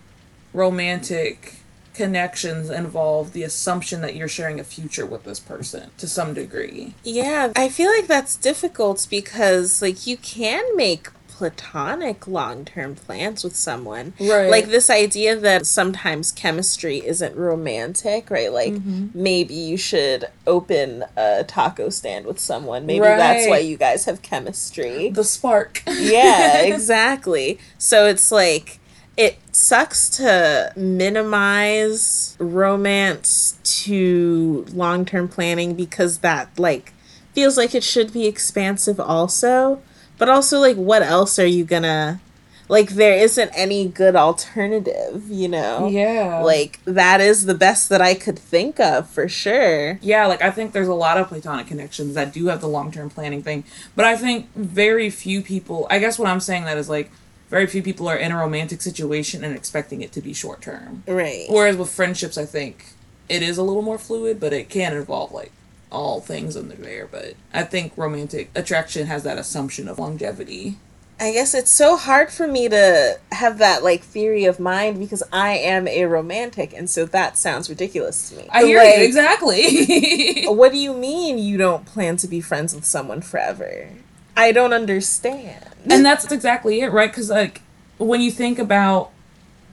romantic 0.52 1.54
connections 1.94 2.70
involve 2.70 3.32
the 3.32 3.42
assumption 3.42 4.00
that 4.00 4.16
you're 4.16 4.28
sharing 4.28 4.58
a 4.58 4.64
future 4.64 5.04
with 5.04 5.24
this 5.24 5.38
person 5.38 5.90
to 5.98 6.08
some 6.08 6.34
degree. 6.34 6.94
Yeah, 7.04 7.52
I 7.54 7.68
feel 7.68 7.90
like 7.90 8.06
that's 8.06 8.36
difficult 8.36 9.06
because 9.10 9.82
like 9.82 10.06
you 10.06 10.16
can 10.16 10.76
make 10.76 11.08
platonic 11.42 12.28
long-term 12.28 12.94
plans 12.94 13.42
with 13.42 13.56
someone. 13.56 14.12
Right. 14.20 14.48
Like 14.48 14.66
this 14.66 14.88
idea 14.88 15.34
that 15.34 15.66
sometimes 15.66 16.30
chemistry 16.30 16.98
isn't 17.04 17.34
romantic, 17.34 18.30
right? 18.30 18.52
Like 18.52 18.74
mm-hmm. 18.74 19.08
maybe 19.12 19.54
you 19.54 19.76
should 19.76 20.26
open 20.46 21.04
a 21.16 21.42
taco 21.42 21.88
stand 21.88 22.26
with 22.26 22.38
someone. 22.38 22.86
Maybe 22.86 23.00
that's 23.00 23.48
why 23.48 23.58
you 23.58 23.76
guys 23.76 24.04
have 24.04 24.22
chemistry. 24.22 25.10
The 25.10 25.24
spark. 25.24 25.82
yeah, 25.88 26.58
exactly. 26.62 27.58
So 27.76 28.06
it's 28.06 28.30
like 28.30 28.78
it 29.16 29.38
sucks 29.50 30.08
to 30.10 30.72
minimize 30.76 32.36
romance 32.38 33.58
to 33.64 34.64
long-term 34.72 35.26
planning 35.26 35.74
because 35.74 36.18
that 36.18 36.56
like 36.56 36.92
feels 37.32 37.56
like 37.56 37.74
it 37.74 37.82
should 37.82 38.12
be 38.12 38.26
expansive 38.26 39.00
also. 39.00 39.82
But 40.22 40.28
also 40.28 40.60
like 40.60 40.76
what 40.76 41.02
else 41.02 41.36
are 41.40 41.46
you 41.46 41.64
gonna 41.64 42.20
like 42.68 42.90
there 42.90 43.18
isn't 43.18 43.50
any 43.56 43.88
good 43.88 44.14
alternative, 44.14 45.28
you 45.28 45.48
know? 45.48 45.88
yeah. 45.88 46.40
Like 46.44 46.78
that 46.84 47.20
is 47.20 47.46
the 47.46 47.54
best 47.54 47.88
that 47.88 48.00
I 48.00 48.14
could 48.14 48.38
think 48.38 48.78
of 48.78 49.10
for 49.10 49.28
sure. 49.28 49.98
Yeah, 50.00 50.26
like 50.26 50.40
I 50.40 50.52
think 50.52 50.74
there's 50.74 50.86
a 50.86 50.94
lot 50.94 51.18
of 51.18 51.26
platonic 51.26 51.66
connections 51.66 52.14
that 52.14 52.32
do 52.32 52.46
have 52.46 52.60
the 52.60 52.68
long 52.68 52.92
term 52.92 53.10
planning 53.10 53.42
thing, 53.42 53.64
but 53.96 54.04
I 54.04 54.16
think 54.16 54.46
very 54.54 55.10
few 55.10 55.42
people. 55.42 55.88
I 55.90 55.98
guess 55.98 56.20
what 56.20 56.28
I'm 56.28 56.38
saying 56.38 56.66
that 56.66 56.78
is 56.78 56.88
like 56.88 57.10
very 57.50 57.66
few 57.66 57.82
people 57.82 58.06
are 58.06 58.16
in 58.16 58.30
a 58.30 58.38
romantic 58.38 58.80
situation 58.80 59.42
and 59.42 59.56
expecting 59.56 60.02
it 60.02 60.12
to 60.12 60.20
be 60.20 60.32
short 60.32 60.62
term. 60.62 61.02
Right. 61.08 61.46
Whereas 61.50 61.76
with 61.76 61.90
friendships, 61.90 62.38
I 62.38 62.46
think 62.46 62.92
it 63.28 63.42
is 63.42 63.58
a 63.58 63.64
little 63.64 63.82
more 63.82 63.98
fluid, 63.98 64.38
but 64.38 64.52
it 64.52 64.68
can 64.68 64.96
involve 64.96 65.32
like 65.32 65.50
all 65.92 66.20
things 66.20 66.56
under 66.56 66.74
there. 66.74 67.06
But 67.06 67.34
I 67.54 67.62
think 67.62 67.92
romantic 67.96 68.50
attraction 68.54 69.06
has 69.06 69.22
that 69.22 69.38
assumption 69.38 69.86
of 69.88 69.98
longevity. 69.98 70.78
I 71.20 71.30
guess 71.32 71.54
it's 71.54 71.70
so 71.70 71.96
hard 71.96 72.32
for 72.32 72.48
me 72.48 72.68
to 72.68 73.20
have 73.30 73.58
that 73.58 73.84
like 73.84 74.00
theory 74.02 74.44
of 74.44 74.58
mind 74.58 74.98
because 74.98 75.22
I 75.32 75.52
am 75.52 75.86
a 75.86 76.06
romantic, 76.06 76.72
and 76.72 76.90
so 76.90 77.04
that 77.06 77.38
sounds 77.38 77.70
ridiculous 77.70 78.30
to 78.30 78.36
me. 78.38 78.48
I 78.50 78.64
hear 78.64 78.78
Like, 78.78 78.98
you 78.98 79.04
exactly. 79.04 80.44
What 80.48 80.72
do 80.72 80.78
you 80.78 80.92
mean 80.94 81.38
you 81.38 81.58
don't 81.58 81.86
plan 81.86 82.16
to 82.18 82.26
be 82.26 82.40
friends 82.40 82.74
with 82.74 82.84
someone 82.84 83.20
forever? 83.20 83.90
I 84.36 84.50
don't 84.50 84.72
understand. 84.72 85.64
and 85.88 86.04
that's 86.04 86.30
exactly 86.32 86.80
it, 86.80 86.90
right? 86.90 87.10
Because 87.10 87.30
like 87.30 87.60
when 87.98 88.20
you 88.20 88.32
think 88.32 88.58
about 88.58 89.10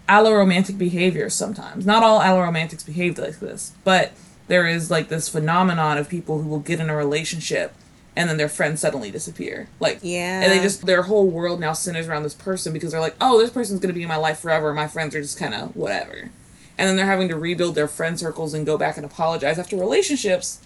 alloromantic 0.07 0.77
behavior, 0.77 1.29
sometimes 1.29 1.85
not 1.85 2.03
all 2.03 2.19
alloromantics 2.19 2.85
behave 2.85 3.17
like 3.17 3.39
this, 3.39 3.73
but 3.83 4.11
there 4.49 4.67
is 4.67 4.91
like 4.91 5.07
this 5.07 5.29
phenomenon 5.29 5.97
of 5.97 6.09
people 6.09 6.41
who 6.41 6.49
will 6.49 6.59
get 6.59 6.79
in 6.81 6.89
a 6.89 6.95
relationship 6.95 7.73
and 8.15 8.29
then 8.29 8.35
their 8.37 8.49
friends 8.49 8.81
suddenly 8.81 9.11
disappear. 9.11 9.69
Like 9.79 9.99
Yeah. 10.01 10.41
and 10.41 10.51
they 10.51 10.59
just 10.59 10.85
their 10.85 11.03
whole 11.03 11.27
world 11.27 11.59
now 11.61 11.71
centers 11.73 12.07
around 12.09 12.23
this 12.23 12.33
person 12.33 12.73
because 12.73 12.91
they're 12.91 12.99
like, 12.99 13.15
oh, 13.21 13.39
this 13.39 13.51
person's 13.51 13.79
gonna 13.79 13.93
be 13.93 14.01
in 14.01 14.09
my 14.09 14.17
life 14.17 14.39
forever. 14.39 14.73
My 14.73 14.87
friends 14.87 15.15
are 15.15 15.21
just 15.21 15.39
kind 15.39 15.53
of 15.53 15.73
whatever, 15.75 16.29
and 16.77 16.89
then 16.89 16.97
they're 16.97 17.05
having 17.05 17.29
to 17.29 17.37
rebuild 17.37 17.75
their 17.75 17.87
friend 17.87 18.19
circles 18.19 18.53
and 18.53 18.65
go 18.65 18.77
back 18.77 18.97
and 18.97 19.05
apologize 19.05 19.57
after 19.57 19.77
relationships 19.77 20.59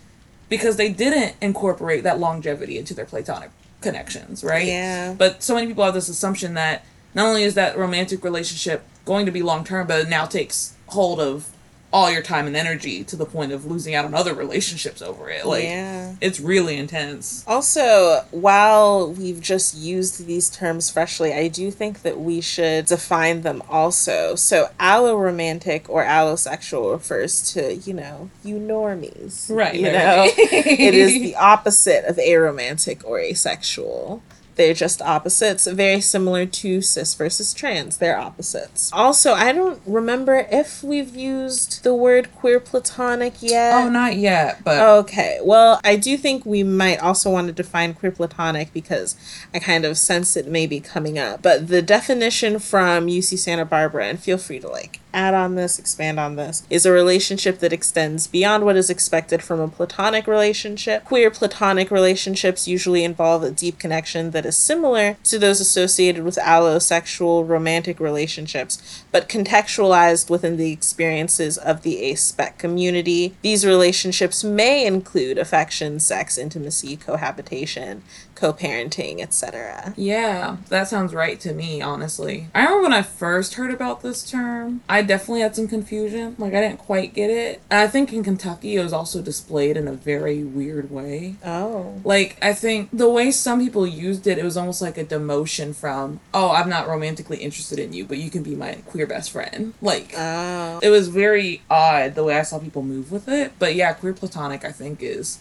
because 0.50 0.78
they 0.78 0.90
didn't 0.90 1.36
incorporate 1.42 2.04
that 2.04 2.20
longevity 2.20 2.78
into 2.78 2.94
their 2.94 3.06
platonic 3.06 3.50
connections, 3.82 4.44
right? 4.44 4.66
Yeah. 4.66 5.14
But 5.18 5.44
so 5.44 5.54
many 5.56 5.68
people 5.68 5.84
have 5.84 5.94
this 5.94 6.10
assumption 6.10 6.54
that 6.56 6.86
not 7.14 7.28
only 7.28 7.44
is 7.44 7.54
that 7.56 7.78
romantic 7.78 8.24
relationship 8.24 8.84
going 9.06 9.26
to 9.26 9.32
be 9.32 9.42
long 9.44 9.64
term, 9.64 9.86
but 9.88 10.00
it 10.02 10.10
now 10.10 10.26
takes 10.26 10.74
hold 10.88 11.20
of 11.20 11.50
all 11.94 12.10
your 12.12 12.24
time 12.24 12.48
and 12.48 12.56
energy 12.58 13.04
to 13.04 13.16
the 13.16 13.26
point 13.26 13.52
of 13.52 13.66
losing 13.66 13.94
out 13.94 14.04
on 14.04 14.16
other 14.16 14.34
relationships 14.34 15.00
over 15.00 15.30
it. 15.30 15.46
Like 15.46 15.64
Yeah. 15.66 16.16
it's 16.22 16.40
really 16.40 16.76
intense. 16.76 17.44
Also, 17.48 18.26
while 18.32 19.12
we've 19.14 19.40
just 19.40 19.78
used 19.78 20.26
these 20.26 20.50
terms 20.50 20.90
freshly, 20.90 21.32
I 21.34 21.48
do 21.50 21.70
think 21.70 22.02
that 22.02 22.20
we 22.20 22.42
should 22.42 22.88
define 22.88 23.44
them 23.44 23.62
also. 23.70 24.34
So, 24.36 24.70
alloromantic 24.80 25.84
or 25.88 26.04
allosexual 26.04 26.92
refers 26.94 27.54
to, 27.54 27.76
you 27.76 27.94
know, 27.94 28.30
you 28.44 28.56
normies. 28.56 29.50
Right, 29.56 29.76
You 29.76 29.86
right, 29.88 29.94
know, 29.94 30.18
right. 30.22 30.34
it 30.38 30.96
is 30.96 31.14
the 31.14 31.36
opposite 31.54 32.06
of 32.06 32.18
aromantic 32.18 33.04
or 33.06 33.20
asexual. 33.20 34.24
They're 34.56 34.74
just 34.74 35.02
opposites, 35.02 35.68
very 35.68 36.02
similar 36.02 36.46
to 36.46 36.82
cis 36.82 37.14
versus 37.16 37.54
trans. 37.54 37.98
They're 37.98 38.18
opposites. 38.18 38.92
Also, 38.94 39.34
I 39.34 39.52
don't 39.52 39.82
remember 39.86 40.48
if 40.52 40.84
we've 40.84 41.16
used 41.16 41.84
the 41.84 41.94
word 41.94 42.34
queer 42.36 42.60
platonic 42.60 43.42
yet. 43.42 43.74
Oh, 43.74 43.90
not 43.90 44.16
yet, 44.16 44.64
but 44.64 44.80
Okay. 45.00 45.40
Well, 45.44 45.80
I 45.84 45.96
do 45.96 46.18
think 46.18 46.46
we 46.46 46.64
might 46.64 47.00
also 47.00 47.30
want 47.30 47.48
to 47.48 47.54
define 47.54 47.94
queer 47.94 48.12
platonic 48.12 48.74
because 48.74 49.16
I 49.54 49.60
kind 49.60 49.86
of 49.86 49.98
sense 49.98 50.36
it 50.36 50.48
may 50.48 50.68
be 50.68 50.80
coming 50.80 51.18
up. 51.18 51.42
But 51.42 51.68
the 51.68 51.82
definition 51.82 52.60
from 52.60 53.08
UC 53.08 53.38
Santa 53.40 53.66
Barbara, 53.66 54.06
and 54.08 54.20
feel 54.20 54.38
free 54.38 54.60
to 54.60 54.68
like 54.68 55.00
add 55.14 55.34
on 55.34 55.56
this, 55.56 55.80
expand 55.80 56.20
on 56.20 56.36
this, 56.36 56.64
is 56.70 56.86
a 56.86 56.92
relationship 56.92 57.60
that 57.60 57.74
extends 57.74 58.28
beyond 58.28 58.66
what 58.66 58.76
is 58.76 58.90
expected 58.90 59.44
from 59.44 59.60
a 59.60 59.68
platonic 59.68 60.28
relationship. 60.28 61.06
Queer 61.06 61.30
platonic 61.30 61.92
relationships 61.92 62.68
usually 62.68 63.04
involve 63.04 63.44
a 63.44 63.52
deep 63.52 63.78
connection 63.80 64.32
that 64.32 64.43
is 64.46 64.58
similar 64.58 65.18
to 65.24 65.40
those 65.40 65.60
associated 65.60 66.24
with 66.24 66.36
allosexual 66.38 67.48
romantic 67.48 68.00
relationships, 68.00 69.04
but 69.12 69.30
contextualized 69.30 70.30
within 70.30 70.58
the 70.58 70.72
experiences 70.72 71.58
of 71.58 71.82
the 71.84 72.02
aspec 72.04 72.58
community. 72.58 73.36
These 73.42 73.66
relationships 73.66 74.44
may 74.44 74.86
include 74.86 75.38
affection, 75.38 76.00
sex, 76.00 76.38
intimacy, 76.38 76.98
cohabitation, 76.98 78.04
co-parenting, 78.36 79.22
etc. 79.22 79.94
yeah, 79.96 80.58
that 80.70 80.88
sounds 80.88 81.14
right 81.14 81.40
to 81.40 81.54
me, 81.54 81.82
honestly. 81.82 82.48
I 82.54 82.64
remember 82.64 82.84
when 82.84 82.94
I 82.94 83.02
first 83.02 83.54
heard 83.56 83.72
about 83.72 84.02
this 84.02 84.30
term, 84.30 84.82
I 84.90 85.02
definitely 85.02 85.42
had 85.42 85.56
some 85.56 85.68
confusion. 85.68 86.36
Like 86.38 86.54
I 86.54 86.62
didn't 86.62 86.80
quite 86.80 87.14
get 87.14 87.30
it. 87.30 87.62
And 87.70 87.80
I 87.80 87.88
think 87.88 88.12
in 88.12 88.24
Kentucky 88.24 88.76
it 88.76 88.84
was 88.84 88.94
also 88.94 89.22
displayed 89.22 89.78
in 89.78 89.88
a 89.88 89.94
very 89.94 90.44
weird 90.44 90.92
way. 90.92 91.36
Oh. 91.46 92.02
Like, 92.04 92.38
I 92.42 92.54
think 92.54 92.90
the 92.92 93.10
way 93.10 93.32
some 93.32 93.60
people 93.60 93.88
used 93.88 94.28
it 94.28 94.33
did, 94.36 94.42
it 94.42 94.44
was 94.46 94.58
almost 94.58 94.82
like 94.82 94.98
a 94.98 95.06
demotion 95.06 95.74
from, 95.76 96.20
oh, 96.34 96.52
I'm 96.52 96.70
not 96.70 96.88
romantically 96.88 97.38
interested 97.38 97.80
in 97.80 97.94
you, 97.94 98.06
but 98.06 98.18
you 98.18 98.30
can 98.30 98.44
be 98.44 98.56
my 98.56 98.74
queer 98.88 99.06
best 99.08 99.32
friend. 99.32 99.74
Like, 99.82 100.14
Oh. 100.18 100.80
it 100.82 100.90
was 100.90 101.08
very 101.10 101.62
odd 101.70 102.16
the 102.16 102.24
way 102.24 102.38
I 102.38 102.44
saw 102.44 102.60
people 102.60 102.82
move 102.84 103.12
with 103.12 103.28
it. 103.28 103.54
But 103.60 103.76
yeah, 103.76 103.94
queer 103.94 104.14
platonic, 104.14 104.64
I 104.66 104.72
think, 104.72 105.02
is 105.02 105.40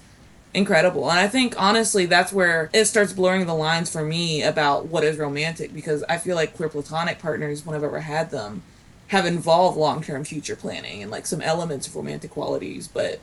incredible. 0.54 1.08
And 1.10 1.18
I 1.18 1.28
think, 1.28 1.54
honestly, 1.60 2.04
that's 2.06 2.32
where 2.32 2.68
it 2.72 2.84
starts 2.86 3.12
blurring 3.12 3.46
the 3.46 3.54
lines 3.54 3.90
for 3.90 4.04
me 4.04 4.42
about 4.42 4.86
what 4.86 5.02
is 5.04 5.16
romantic 5.16 5.72
because 5.74 6.02
I 6.08 6.18
feel 6.18 6.36
like 6.36 6.54
queer 6.56 6.68
platonic 6.68 7.18
partners, 7.18 7.64
when 7.64 7.74
I've 7.74 7.84
ever 7.84 8.00
had 8.00 8.30
them, 8.30 8.62
have 9.08 9.26
involved 9.26 9.76
long 9.78 10.02
term 10.02 10.24
future 10.24 10.56
planning 10.56 11.02
and 11.02 11.10
like 11.10 11.26
some 11.26 11.40
elements 11.42 11.86
of 11.86 11.94
romantic 11.96 12.30
qualities, 12.30 12.88
but 12.88 13.20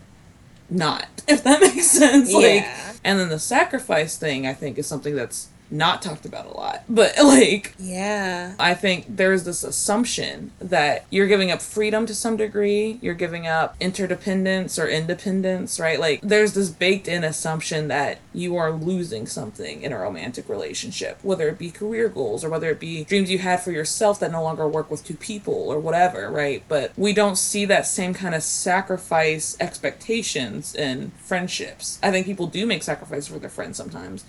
not, 0.70 1.08
if 1.28 1.44
that 1.44 1.62
makes 1.62 1.88
sense. 1.88 2.32
Like, 2.32 2.44
Yeah. 2.62 2.94
and 3.04 3.20
then 3.20 3.30
the 3.30 3.40
sacrifice 3.40 4.18
thing, 4.18 4.46
I 4.46 4.54
think, 4.54 4.78
is 4.78 4.86
something 4.88 5.16
that's 5.16 5.48
not 5.72 6.02
talked 6.02 6.26
about 6.26 6.46
a 6.46 6.58
lot. 6.58 6.84
But 6.90 7.14
like, 7.24 7.76
Yeah. 7.80 8.54
I 8.60 8.74
think 8.74 9.06
there's 9.08 9.44
this 9.44 9.64
assumption 9.64 10.52
that 10.60 11.06
you're 11.10 11.28
giving 11.28 11.52
up 11.52 11.62
freedom 11.62 12.06
to 12.06 12.16
some 12.16 12.38
degree, 12.38 13.00
you're 13.02 13.14
giving 13.14 13.48
up 13.48 13.76
interdependence 13.80 14.78
or 14.80 14.88
independence, 14.88 15.80
right? 15.80 16.00
Like 16.00 16.22
there's 16.22 16.54
this 16.54 16.70
baked 16.70 17.08
in 17.08 17.24
assumption 17.24 17.88
that 17.90 18.20
you 18.34 18.56
are 18.56 18.72
losing 18.72 19.28
something 19.28 19.82
in 19.82 19.92
a 19.94 20.00
romantic 20.00 20.50
relationship, 20.50 21.20
whether 21.22 21.48
it 21.50 21.58
be 21.58 21.72
career 21.72 22.10
goals 22.10 22.44
or 22.44 22.50
whether 22.50 22.70
it 22.70 22.80
be 22.80 23.04
dreams 23.04 23.30
you 23.30 23.40
had 23.40 23.62
for 23.62 23.72
yourself 23.72 24.20
that 24.20 24.32
no 24.32 24.44
longer 24.44 24.68
work 24.68 24.90
with 24.90 25.06
two 25.06 25.16
people 25.16 25.54
or 25.54 25.80
whatever, 25.80 26.30
right? 26.30 26.64
But 26.68 26.92
we 26.98 27.14
don't 27.14 27.38
see 27.38 27.66
that 27.66 27.86
same 27.86 28.14
kind 28.14 28.36
of 28.36 28.44
sacrifice 28.44 29.56
expectations 29.60 30.76
in 30.76 31.12
friendships. 31.18 32.00
I 32.02 32.12
think 32.12 32.26
people 32.26 32.48
do 32.48 32.66
make 32.66 32.84
sacrifices 32.84 33.28
for 33.28 33.40
their 33.40 33.50
friends 33.50 33.78
sometimes 33.78 34.24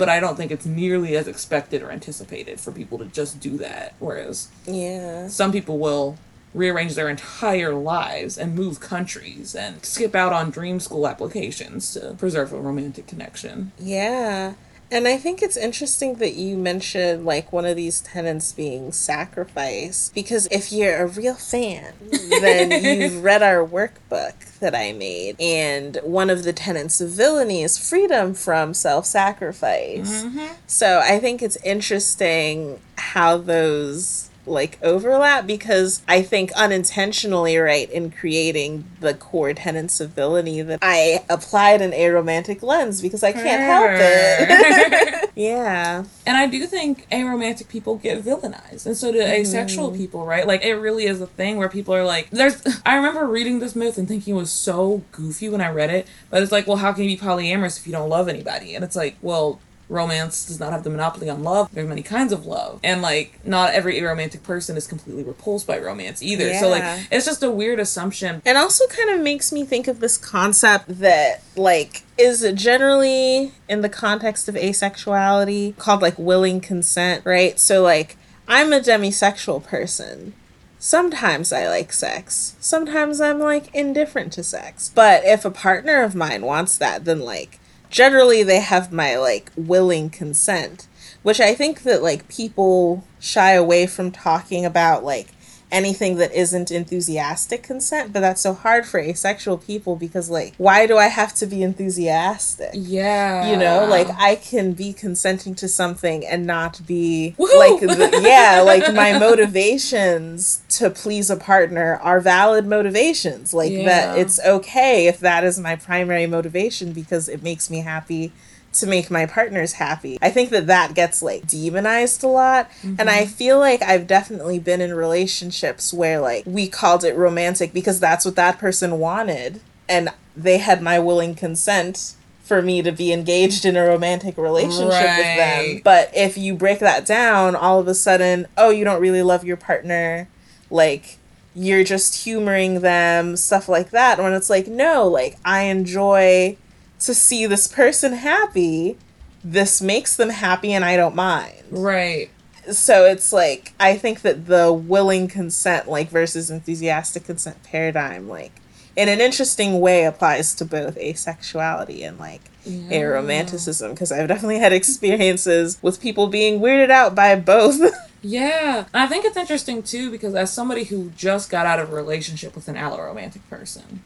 but 0.00 0.08
I 0.08 0.18
don't 0.18 0.34
think 0.34 0.50
it's 0.50 0.64
nearly 0.64 1.14
as 1.14 1.28
expected 1.28 1.82
or 1.82 1.90
anticipated 1.90 2.58
for 2.58 2.72
people 2.72 2.96
to 2.98 3.04
just 3.04 3.38
do 3.38 3.58
that. 3.58 3.92
Whereas 3.98 4.48
Yeah. 4.66 5.28
some 5.28 5.52
people 5.52 5.78
will 5.78 6.16
rearrange 6.54 6.94
their 6.94 7.10
entire 7.10 7.74
lives 7.74 8.38
and 8.38 8.54
move 8.54 8.80
countries 8.80 9.54
and 9.54 9.84
skip 9.84 10.14
out 10.14 10.32
on 10.32 10.50
dream 10.50 10.80
school 10.80 11.06
applications 11.06 11.92
to 11.92 12.14
preserve 12.18 12.52
a 12.54 12.58
romantic 12.60 13.06
connection. 13.06 13.72
Yeah. 13.78 14.54
And 14.90 15.06
I 15.06 15.16
think 15.16 15.42
it's 15.42 15.56
interesting 15.56 16.16
that 16.16 16.34
you 16.34 16.56
mentioned 16.56 17.24
like 17.24 17.52
one 17.52 17.64
of 17.64 17.76
these 17.76 18.00
tenants 18.00 18.52
being 18.52 18.92
sacrifice 18.92 20.10
because 20.14 20.48
if 20.50 20.72
you're 20.72 20.96
a 20.96 21.06
real 21.06 21.34
fan, 21.34 21.94
then 22.40 22.70
you've 22.84 23.22
read 23.22 23.42
our 23.42 23.66
workbook 23.66 24.58
that 24.60 24.74
I 24.74 24.92
made. 24.92 25.36
And 25.40 25.98
one 26.02 26.30
of 26.30 26.44
the 26.44 26.52
tenants 26.52 27.00
of 27.00 27.10
villainy 27.10 27.62
is 27.62 27.78
freedom 27.78 28.34
from 28.34 28.74
self 28.74 29.06
sacrifice. 29.06 30.24
Mm-hmm. 30.24 30.54
So 30.66 31.00
I 31.02 31.18
think 31.18 31.42
it's 31.42 31.56
interesting 31.64 32.80
how 32.96 33.36
those 33.36 34.29
like 34.46 34.78
overlap 34.82 35.46
because 35.46 36.02
I 36.08 36.22
think 36.22 36.52
unintentionally, 36.52 37.56
right, 37.56 37.90
in 37.90 38.10
creating 38.10 38.84
the 39.00 39.14
core 39.14 39.52
tenets 39.54 40.00
of 40.00 40.10
villainy 40.10 40.62
that 40.62 40.78
I 40.82 41.24
applied 41.28 41.82
an 41.82 41.92
aromantic 41.92 42.62
lens 42.62 43.00
because 43.00 43.22
I 43.22 43.32
can't 43.32 43.62
help 43.62 43.90
it. 43.92 45.30
yeah. 45.36 46.04
And 46.26 46.36
I 46.36 46.46
do 46.46 46.66
think 46.66 47.08
aromantic 47.10 47.68
people 47.68 47.96
get 47.96 48.22
villainized, 48.22 48.86
and 48.86 48.96
so 48.96 49.12
do 49.12 49.20
asexual 49.20 49.88
mm-hmm. 49.88 49.96
people, 49.96 50.26
right? 50.26 50.46
Like 50.46 50.64
it 50.64 50.74
really 50.74 51.04
is 51.04 51.20
a 51.20 51.26
thing 51.26 51.56
where 51.56 51.68
people 51.68 51.94
are 51.94 52.04
like, 52.04 52.30
"There's." 52.30 52.62
I 52.86 52.96
remember 52.96 53.26
reading 53.26 53.58
this 53.58 53.76
myth 53.76 53.98
and 53.98 54.08
thinking 54.08 54.34
it 54.34 54.38
was 54.38 54.52
so 54.52 55.02
goofy 55.12 55.48
when 55.48 55.60
I 55.60 55.70
read 55.70 55.90
it, 55.90 56.06
but 56.30 56.42
it's 56.42 56.52
like, 56.52 56.66
well, 56.66 56.78
how 56.78 56.92
can 56.92 57.04
you 57.04 57.16
be 57.16 57.22
polyamorous 57.22 57.78
if 57.78 57.86
you 57.86 57.92
don't 57.92 58.08
love 58.08 58.28
anybody? 58.28 58.74
And 58.74 58.84
it's 58.84 58.96
like, 58.96 59.16
well. 59.22 59.60
Romance 59.90 60.46
does 60.46 60.60
not 60.60 60.72
have 60.72 60.84
the 60.84 60.90
monopoly 60.90 61.28
on 61.28 61.42
love. 61.42 61.68
There's 61.72 61.88
many 61.88 62.02
kinds 62.02 62.32
of 62.32 62.46
love. 62.46 62.80
And 62.82 63.02
like 63.02 63.44
not 63.44 63.74
every 63.74 64.00
romantic 64.00 64.44
person 64.44 64.76
is 64.76 64.86
completely 64.86 65.24
repulsed 65.24 65.66
by 65.66 65.78
romance 65.78 66.22
either. 66.22 66.54
So 66.54 66.68
like 66.68 66.84
it's 67.10 67.26
just 67.26 67.42
a 67.42 67.50
weird 67.50 67.80
assumption. 67.80 68.40
And 68.46 68.56
also 68.56 68.86
kind 68.86 69.10
of 69.10 69.20
makes 69.20 69.52
me 69.52 69.64
think 69.64 69.88
of 69.88 70.00
this 70.00 70.16
concept 70.16 71.00
that 71.00 71.42
like 71.56 72.04
is 72.16 72.50
generally 72.54 73.52
in 73.68 73.80
the 73.80 73.88
context 73.88 74.48
of 74.48 74.54
asexuality 74.54 75.76
called 75.76 76.02
like 76.02 76.18
willing 76.18 76.60
consent, 76.60 77.26
right? 77.26 77.58
So 77.58 77.82
like 77.82 78.16
I'm 78.46 78.72
a 78.72 78.80
demisexual 78.80 79.64
person. 79.64 80.34
Sometimes 80.82 81.52
I 81.52 81.68
like 81.68 81.92
sex. 81.92 82.56
Sometimes 82.58 83.20
I'm 83.20 83.38
like 83.38 83.74
indifferent 83.74 84.32
to 84.32 84.42
sex. 84.42 84.90
But 84.94 85.24
if 85.24 85.44
a 85.44 85.50
partner 85.50 86.02
of 86.02 86.14
mine 86.14 86.42
wants 86.42 86.78
that, 86.78 87.04
then 87.04 87.20
like 87.20 87.59
generally 87.90 88.42
they 88.42 88.60
have 88.60 88.92
my 88.92 89.16
like 89.16 89.50
willing 89.56 90.08
consent, 90.08 90.86
which 91.22 91.40
I 91.40 91.54
think 91.54 91.82
that 91.82 92.02
like 92.02 92.28
people 92.28 93.04
shy 93.18 93.52
away 93.52 93.86
from 93.86 94.10
talking 94.10 94.64
about 94.64 95.04
like 95.04 95.28
anything 95.72 96.16
that 96.16 96.32
isn't 96.32 96.70
enthusiastic 96.70 97.62
consent, 97.62 98.12
but 98.12 98.20
that's 98.20 98.40
so 98.40 98.54
hard 98.54 98.86
for 98.86 98.98
asexual 98.98 99.58
people 99.58 99.96
because 99.96 100.28
like 100.30 100.54
why 100.56 100.86
do 100.86 100.96
I 100.96 101.06
have 101.06 101.34
to 101.34 101.46
be 101.46 101.62
enthusiastic? 101.62 102.70
Yeah. 102.74 103.50
You 103.50 103.56
know, 103.56 103.86
like 103.86 104.08
I 104.18 104.36
can 104.36 104.72
be 104.72 104.92
consenting 104.92 105.54
to 105.56 105.68
something 105.68 106.26
and 106.26 106.46
not 106.46 106.80
be 106.86 107.34
Woohoo! 107.38 107.58
like 107.58 107.80
the, 107.80 108.20
yeah, 108.22 108.62
like 108.62 108.92
my 108.94 109.18
motivations 109.18 110.62
to 110.70 110.90
please 110.90 111.30
a 111.30 111.36
partner 111.36 111.98
are 112.02 112.20
valid 112.20 112.66
motivations. 112.66 113.54
Like 113.54 113.72
that 113.72 114.18
it's 114.18 114.40
okay 114.44 115.06
if 115.06 115.20
that 115.20 115.44
is 115.44 115.58
my 115.58 115.76
primary 115.76 116.26
motivation 116.26 116.92
because 116.92 117.28
it 117.28 117.42
makes 117.42 117.70
me 117.70 117.80
happy 117.80 118.32
to 118.72 118.86
make 118.86 119.10
my 119.10 119.26
partners 119.26 119.74
happy. 119.74 120.18
I 120.22 120.30
think 120.30 120.50
that 120.50 120.66
that 120.68 120.94
gets 120.94 121.22
like 121.22 121.46
demonized 121.46 122.22
a 122.22 122.28
lot. 122.28 122.70
And 122.82 123.10
I 123.10 123.22
mm-hmm. 123.22 123.32
feel 123.32 123.58
like 123.58 123.82
I've 123.82 124.06
definitely 124.06 124.58
been 124.58 124.80
in 124.80 124.94
relationships 124.94 125.92
where 125.92 126.20
like 126.20 126.44
we 126.46 126.68
called 126.68 127.04
it 127.04 127.16
romantic 127.16 127.72
because 127.72 127.98
that's 127.98 128.24
what 128.24 128.36
that 128.36 128.58
person 128.58 128.98
wanted. 128.98 129.60
And 129.88 130.10
they 130.36 130.58
had 130.58 130.82
my 130.82 130.98
willing 131.00 131.34
consent 131.34 132.14
for 132.50 132.62
me 132.62 132.82
to 132.82 132.90
be 132.90 133.12
engaged 133.12 133.64
in 133.64 133.76
a 133.76 133.84
romantic 133.84 134.36
relationship 134.36 134.88
with 134.88 135.36
them. 135.36 135.80
But 135.84 136.10
if 136.16 136.36
you 136.36 136.54
break 136.54 136.80
that 136.80 137.06
down, 137.06 137.54
all 137.54 137.78
of 137.78 137.86
a 137.86 137.94
sudden, 137.94 138.46
oh, 138.56 138.70
you 138.70 138.84
don't 138.84 139.00
really 139.00 139.22
love 139.22 139.44
your 139.44 139.56
partner. 139.56 140.28
Like, 140.68 141.18
you're 141.54 141.84
just 141.84 142.24
humoring 142.24 142.80
them, 142.80 143.36
stuff 143.36 143.68
like 143.68 143.90
that. 143.90 144.18
When 144.18 144.32
it's 144.32 144.50
like, 144.50 144.66
no, 144.66 145.06
like, 145.06 145.38
I 145.44 145.62
enjoy 145.62 146.56
to 147.00 147.14
see 147.14 147.46
this 147.46 147.66
person 147.68 148.12
happy. 148.12 148.96
This 149.42 149.80
makes 149.80 150.16
them 150.16 150.30
happy 150.30 150.72
and 150.72 150.84
I 150.84 150.96
don't 150.96 151.14
mind. 151.14 151.64
Right. 151.70 152.30
So 152.70 153.06
it's 153.06 153.32
like, 153.32 153.72
I 153.80 153.96
think 153.96 154.20
that 154.22 154.46
the 154.46 154.72
willing 154.72 155.28
consent, 155.28 155.88
like, 155.88 156.10
versus 156.10 156.50
enthusiastic 156.50 157.24
consent 157.24 157.62
paradigm, 157.62 158.28
like, 158.28 158.52
in 158.96 159.08
an 159.08 159.20
interesting 159.20 159.80
way 159.80 160.04
applies 160.04 160.54
to 160.56 160.64
both 160.64 160.96
asexuality 160.96 162.06
and 162.06 162.18
like 162.18 162.42
aromanticism 162.66 163.90
because 163.90 164.12
I've 164.12 164.28
definitely 164.28 164.58
had 164.58 164.72
experiences 164.74 165.78
with 165.80 166.00
people 166.00 166.26
being 166.26 166.60
weirded 166.60 166.90
out 166.90 167.14
by 167.14 167.36
both. 167.36 167.80
Yeah. 168.22 168.84
And 168.92 169.02
I 169.02 169.06
think 169.06 169.24
it's 169.24 169.38
interesting 169.38 169.82
too 169.82 170.10
because 170.10 170.34
as 170.34 170.52
somebody 170.52 170.84
who 170.84 171.08
just 171.16 171.48
got 171.48 171.64
out 171.64 171.78
of 171.78 171.90
a 171.90 171.96
relationship 171.96 172.54
with 172.54 172.68
an 172.68 172.74
alloromantic 172.74 173.40
person. 173.48 174.04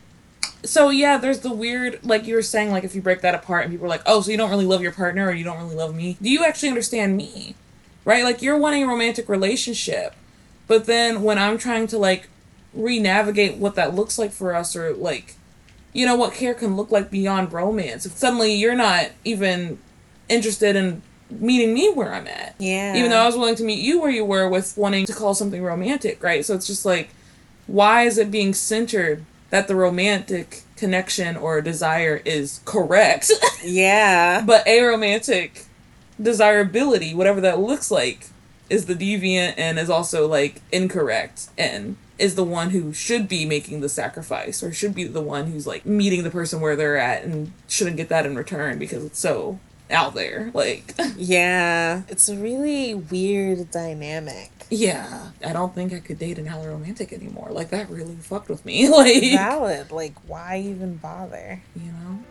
So 0.64 0.90
yeah, 0.90 1.18
there's 1.18 1.40
the 1.40 1.52
weird 1.52 2.00
like 2.04 2.26
you 2.26 2.34
were 2.34 2.42
saying 2.42 2.70
like 2.70 2.84
if 2.84 2.94
you 2.94 3.02
break 3.02 3.20
that 3.20 3.34
apart 3.34 3.64
and 3.64 3.72
people 3.72 3.86
are 3.86 3.90
like, 3.90 4.02
"Oh, 4.06 4.20
so 4.20 4.30
you 4.30 4.36
don't 4.36 4.50
really 4.50 4.66
love 4.66 4.82
your 4.82 4.92
partner 4.92 5.26
or 5.26 5.32
you 5.32 5.44
don't 5.44 5.58
really 5.58 5.76
love 5.76 5.94
me." 5.94 6.16
Do 6.20 6.30
you 6.30 6.44
actually 6.44 6.70
understand 6.70 7.16
me? 7.16 7.54
Right? 8.04 8.24
Like 8.24 8.42
you're 8.42 8.58
wanting 8.58 8.84
a 8.84 8.86
romantic 8.86 9.28
relationship. 9.28 10.14
But 10.66 10.86
then 10.86 11.22
when 11.22 11.38
I'm 11.38 11.58
trying 11.58 11.86
to 11.88 11.98
like 11.98 12.28
re-navigate 12.72 13.56
what 13.56 13.76
that 13.76 13.94
looks 13.94 14.18
like 14.18 14.32
for 14.32 14.54
us 14.54 14.74
or 14.74 14.94
like 14.94 15.36
you 15.92 16.04
know 16.04 16.16
what 16.16 16.34
care 16.34 16.54
can 16.54 16.76
look 16.76 16.90
like 16.90 17.10
beyond 17.10 17.52
romance. 17.52 18.04
If 18.04 18.12
suddenly 18.12 18.54
you're 18.54 18.74
not 18.74 19.10
even 19.24 19.78
interested 20.28 20.76
in 20.76 21.02
meeting 21.30 21.74
me 21.74 21.90
where 21.90 22.12
I'm 22.12 22.26
at. 22.26 22.54
Yeah. 22.58 22.96
Even 22.96 23.10
though 23.10 23.20
I 23.20 23.26
was 23.26 23.36
willing 23.36 23.54
to 23.56 23.64
meet 23.64 23.80
you 23.80 24.00
where 24.00 24.10
you 24.10 24.24
were 24.24 24.48
with 24.48 24.76
wanting 24.76 25.06
to 25.06 25.14
call 25.14 25.34
something 25.34 25.62
romantic, 25.62 26.22
right? 26.22 26.44
So 26.44 26.54
it's 26.54 26.66
just 26.66 26.84
like, 26.84 27.10
why 27.66 28.02
is 28.02 28.18
it 28.18 28.30
being 28.30 28.54
centered 28.54 29.24
that 29.54 29.68
the 29.68 29.76
romantic 29.76 30.62
connection 30.76 31.36
or 31.36 31.60
desire 31.60 32.20
is 32.24 32.60
correct, 32.64 33.30
yeah. 33.64 34.42
but 34.44 34.66
aromantic 34.66 35.66
desirability, 36.20 37.14
whatever 37.14 37.40
that 37.40 37.60
looks 37.60 37.88
like, 37.88 38.26
is 38.68 38.86
the 38.86 38.96
deviant 38.96 39.54
and 39.56 39.78
is 39.78 39.88
also 39.88 40.26
like 40.26 40.60
incorrect 40.72 41.50
and 41.56 41.96
is 42.18 42.34
the 42.34 42.42
one 42.42 42.70
who 42.70 42.92
should 42.92 43.28
be 43.28 43.46
making 43.46 43.80
the 43.80 43.88
sacrifice 43.88 44.60
or 44.60 44.72
should 44.72 44.92
be 44.92 45.04
the 45.04 45.22
one 45.22 45.46
who's 45.46 45.68
like 45.68 45.86
meeting 45.86 46.24
the 46.24 46.30
person 46.30 46.60
where 46.60 46.74
they're 46.74 46.96
at 46.96 47.22
and 47.22 47.52
shouldn't 47.68 47.96
get 47.96 48.08
that 48.08 48.26
in 48.26 48.34
return 48.34 48.76
because 48.76 49.04
it's 49.04 49.20
so 49.20 49.60
out 49.88 50.14
there. 50.14 50.50
Like, 50.52 50.94
Yeah. 51.16 52.02
It's 52.08 52.28
a 52.28 52.36
really 52.36 52.94
weird 52.94 53.70
dynamic. 53.70 54.50
Yeah, 54.74 55.30
I 55.44 55.52
don't 55.52 55.74
think 55.74 55.92
I 55.92 56.00
could 56.00 56.18
date 56.18 56.38
an 56.38 56.46
romantic 56.46 57.12
anymore. 57.12 57.48
Like, 57.50 57.70
that 57.70 57.88
really 57.90 58.16
fucked 58.16 58.48
with 58.48 58.64
me. 58.64 58.88
Like, 58.94 59.22
Valid. 59.22 59.90
Like, 59.90 60.14
why 60.26 60.60
even 60.60 60.96
bother? 60.96 61.62
you 61.74 61.92
know? 61.92 62.24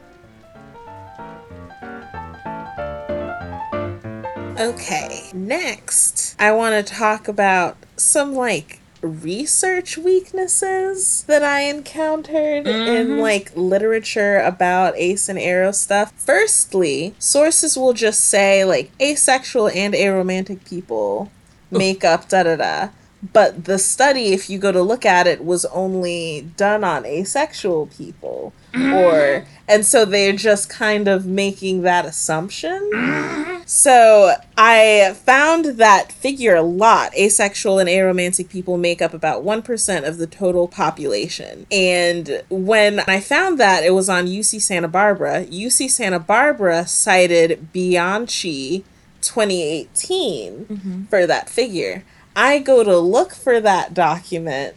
Okay, 4.59 5.29
next, 5.33 6.35
I 6.39 6.51
want 6.51 6.85
to 6.85 6.93
talk 6.93 7.27
about 7.27 7.75
some 7.97 8.33
like 8.33 8.79
research 9.01 9.97
weaknesses 9.97 11.23
that 11.23 11.43
I 11.43 11.61
encountered 11.61 12.67
in 12.67 13.07
mm-hmm. 13.07 13.19
like 13.19 13.51
literature 13.55 14.37
about 14.39 14.95
ace 14.95 15.27
and 15.27 15.39
aro 15.39 15.73
stuff. 15.73 16.13
Firstly, 16.15 17.15
sources 17.19 17.75
will 17.75 17.93
just 17.93 18.21
say 18.21 18.63
like 18.63 18.91
asexual 19.01 19.69
and 19.69 19.93
aromantic 19.93 20.65
people 20.69 21.31
make 21.73 22.03
up 22.03 22.29
da 22.29 22.43
da 22.43 22.55
da. 22.55 22.89
But 23.31 23.65
the 23.65 23.79
study, 23.79 24.33
if 24.33 24.49
you 24.49 24.57
go 24.57 24.71
to 24.73 24.81
look 24.81 25.05
at 25.05 25.27
it, 25.27 25.45
was 25.45 25.63
only 25.65 26.49
done 26.57 26.83
on 26.83 27.05
asexual 27.05 27.87
people. 27.87 28.51
Mm-hmm. 28.73 28.93
Or, 28.93 29.45
and 29.67 29.85
so 29.85 30.03
they're 30.03 30.33
just 30.33 30.69
kind 30.69 31.07
of 31.07 31.25
making 31.25 31.83
that 31.83 32.05
assumption. 32.05 32.91
Mm-hmm. 32.93 33.61
So 33.65 34.33
I 34.57 35.15
found 35.23 35.77
that 35.77 36.11
figure 36.11 36.55
a 36.55 36.61
lot. 36.63 37.15
Asexual 37.15 37.79
and 37.79 37.87
aromantic 37.87 38.49
people 38.49 38.77
make 38.77 39.01
up 39.01 39.13
about 39.13 39.45
1% 39.45 40.07
of 40.07 40.17
the 40.17 40.27
total 40.27 40.67
population. 40.67 41.65
And 41.71 42.43
when 42.49 42.99
I 43.01 43.21
found 43.21 43.57
that, 43.59 43.85
it 43.85 43.91
was 43.91 44.09
on 44.09 44.27
UC 44.27 44.61
Santa 44.61 44.89
Barbara. 44.89 45.45
UC 45.45 45.89
Santa 45.89 46.19
Barbara 46.19 46.85
cited 46.87 47.71
Bianchi 47.71 48.83
2018 49.23 50.65
mm-hmm. 50.65 51.03
for 51.05 51.25
that 51.25 51.49
figure. 51.49 52.03
I 52.35 52.59
go 52.59 52.83
to 52.83 52.97
look 52.97 53.33
for 53.33 53.59
that 53.59 53.93
document 53.93 54.75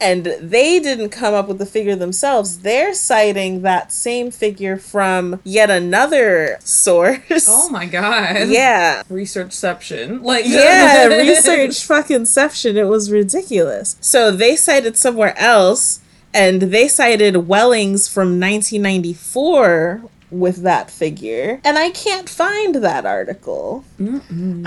and 0.00 0.26
they 0.40 0.80
didn't 0.80 1.10
come 1.10 1.34
up 1.34 1.48
with 1.48 1.58
the 1.58 1.66
figure 1.66 1.96
themselves. 1.96 2.60
They're 2.60 2.94
citing 2.94 3.62
that 3.62 3.92
same 3.92 4.30
figure 4.30 4.76
from 4.76 5.40
yet 5.44 5.70
another 5.70 6.58
source. 6.60 7.46
Oh 7.48 7.70
my 7.70 7.86
god. 7.86 8.48
Yeah. 8.48 9.02
Researchception. 9.10 10.22
Like 10.22 10.44
Yeah, 10.46 11.06
research 11.22 11.84
fucking 11.84 12.16
inception. 12.16 12.76
It 12.76 12.88
was 12.88 13.10
ridiculous. 13.10 13.96
So 14.00 14.30
they 14.30 14.56
cited 14.56 14.96
somewhere 14.96 15.38
else 15.38 16.00
and 16.34 16.62
they 16.62 16.88
cited 16.88 17.48
Wellings 17.48 18.08
from 18.08 18.40
1994 18.40 20.02
with 20.40 20.62
that 20.62 20.90
figure. 20.90 21.60
And 21.64 21.78
I 21.78 21.90
can't 21.90 22.28
find 22.28 22.76
that 22.76 23.06
article. 23.06 23.84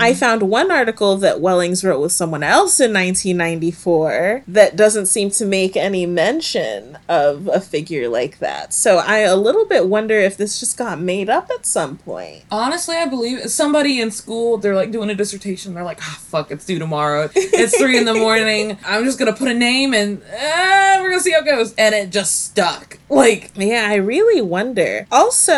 I 0.00 0.14
found 0.14 0.42
one 0.42 0.70
article 0.70 1.16
that 1.18 1.40
Wellings 1.40 1.84
wrote 1.84 2.00
with 2.00 2.12
someone 2.12 2.42
else 2.42 2.80
in 2.80 2.92
1994 2.92 4.44
that 4.48 4.76
doesn't 4.76 5.06
seem 5.06 5.30
to 5.30 5.44
make 5.44 5.76
any 5.76 6.06
mention 6.06 6.98
of 7.08 7.48
a 7.52 7.60
figure 7.60 8.08
like 8.08 8.38
that. 8.38 8.72
So 8.72 8.98
I 8.98 9.18
a 9.18 9.36
little 9.36 9.64
bit 9.64 9.86
wonder 9.88 10.18
if 10.18 10.36
this 10.36 10.60
just 10.60 10.76
got 10.76 11.00
made 11.00 11.28
up 11.28 11.50
at 11.50 11.66
some 11.66 11.98
point. 11.98 12.44
Honestly, 12.50 12.96
I 12.96 13.06
believe 13.06 13.50
somebody 13.50 14.00
in 14.00 14.10
school, 14.10 14.58
they're 14.58 14.74
like 14.74 14.90
doing 14.90 15.10
a 15.10 15.14
dissertation. 15.14 15.74
They're 15.74 15.84
like, 15.84 16.00
ah, 16.02 16.18
fuck, 16.28 16.50
it's 16.50 16.64
due 16.66 16.78
tomorrow. 16.78 17.28
It's 17.34 17.76
three 17.78 17.98
in 17.98 18.04
the 18.04 18.14
morning. 18.26 18.78
I'm 18.84 19.04
just 19.04 19.18
gonna 19.18 19.32
put 19.32 19.48
a 19.48 19.54
name 19.54 19.94
and 19.94 20.22
uh, 20.22 20.98
we're 21.00 21.10
gonna 21.10 21.20
see 21.20 21.32
how 21.32 21.40
it 21.40 21.44
goes. 21.46 21.74
And 21.76 21.94
it 21.94 22.10
just 22.10 22.44
stuck. 22.44 22.98
Like, 23.08 23.50
Yeah, 23.54 23.86
I 23.88 23.96
really 23.96 24.40
wonder. 24.40 25.06
Also, 25.10 25.52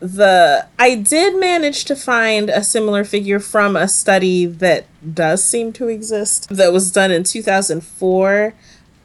the 0.00 0.66
I 0.78 0.94
did 0.94 1.38
manage 1.38 1.84
to 1.86 1.96
find 1.96 2.50
a 2.50 2.64
similar 2.64 3.04
figure 3.04 3.40
from 3.40 3.76
a 3.76 3.88
study 3.88 4.46
that 4.46 4.86
does 5.14 5.44
seem 5.44 5.72
to 5.74 5.88
exist 5.88 6.48
that 6.48 6.72
was 6.72 6.90
done 6.90 7.10
in 7.10 7.24
2004 7.24 8.54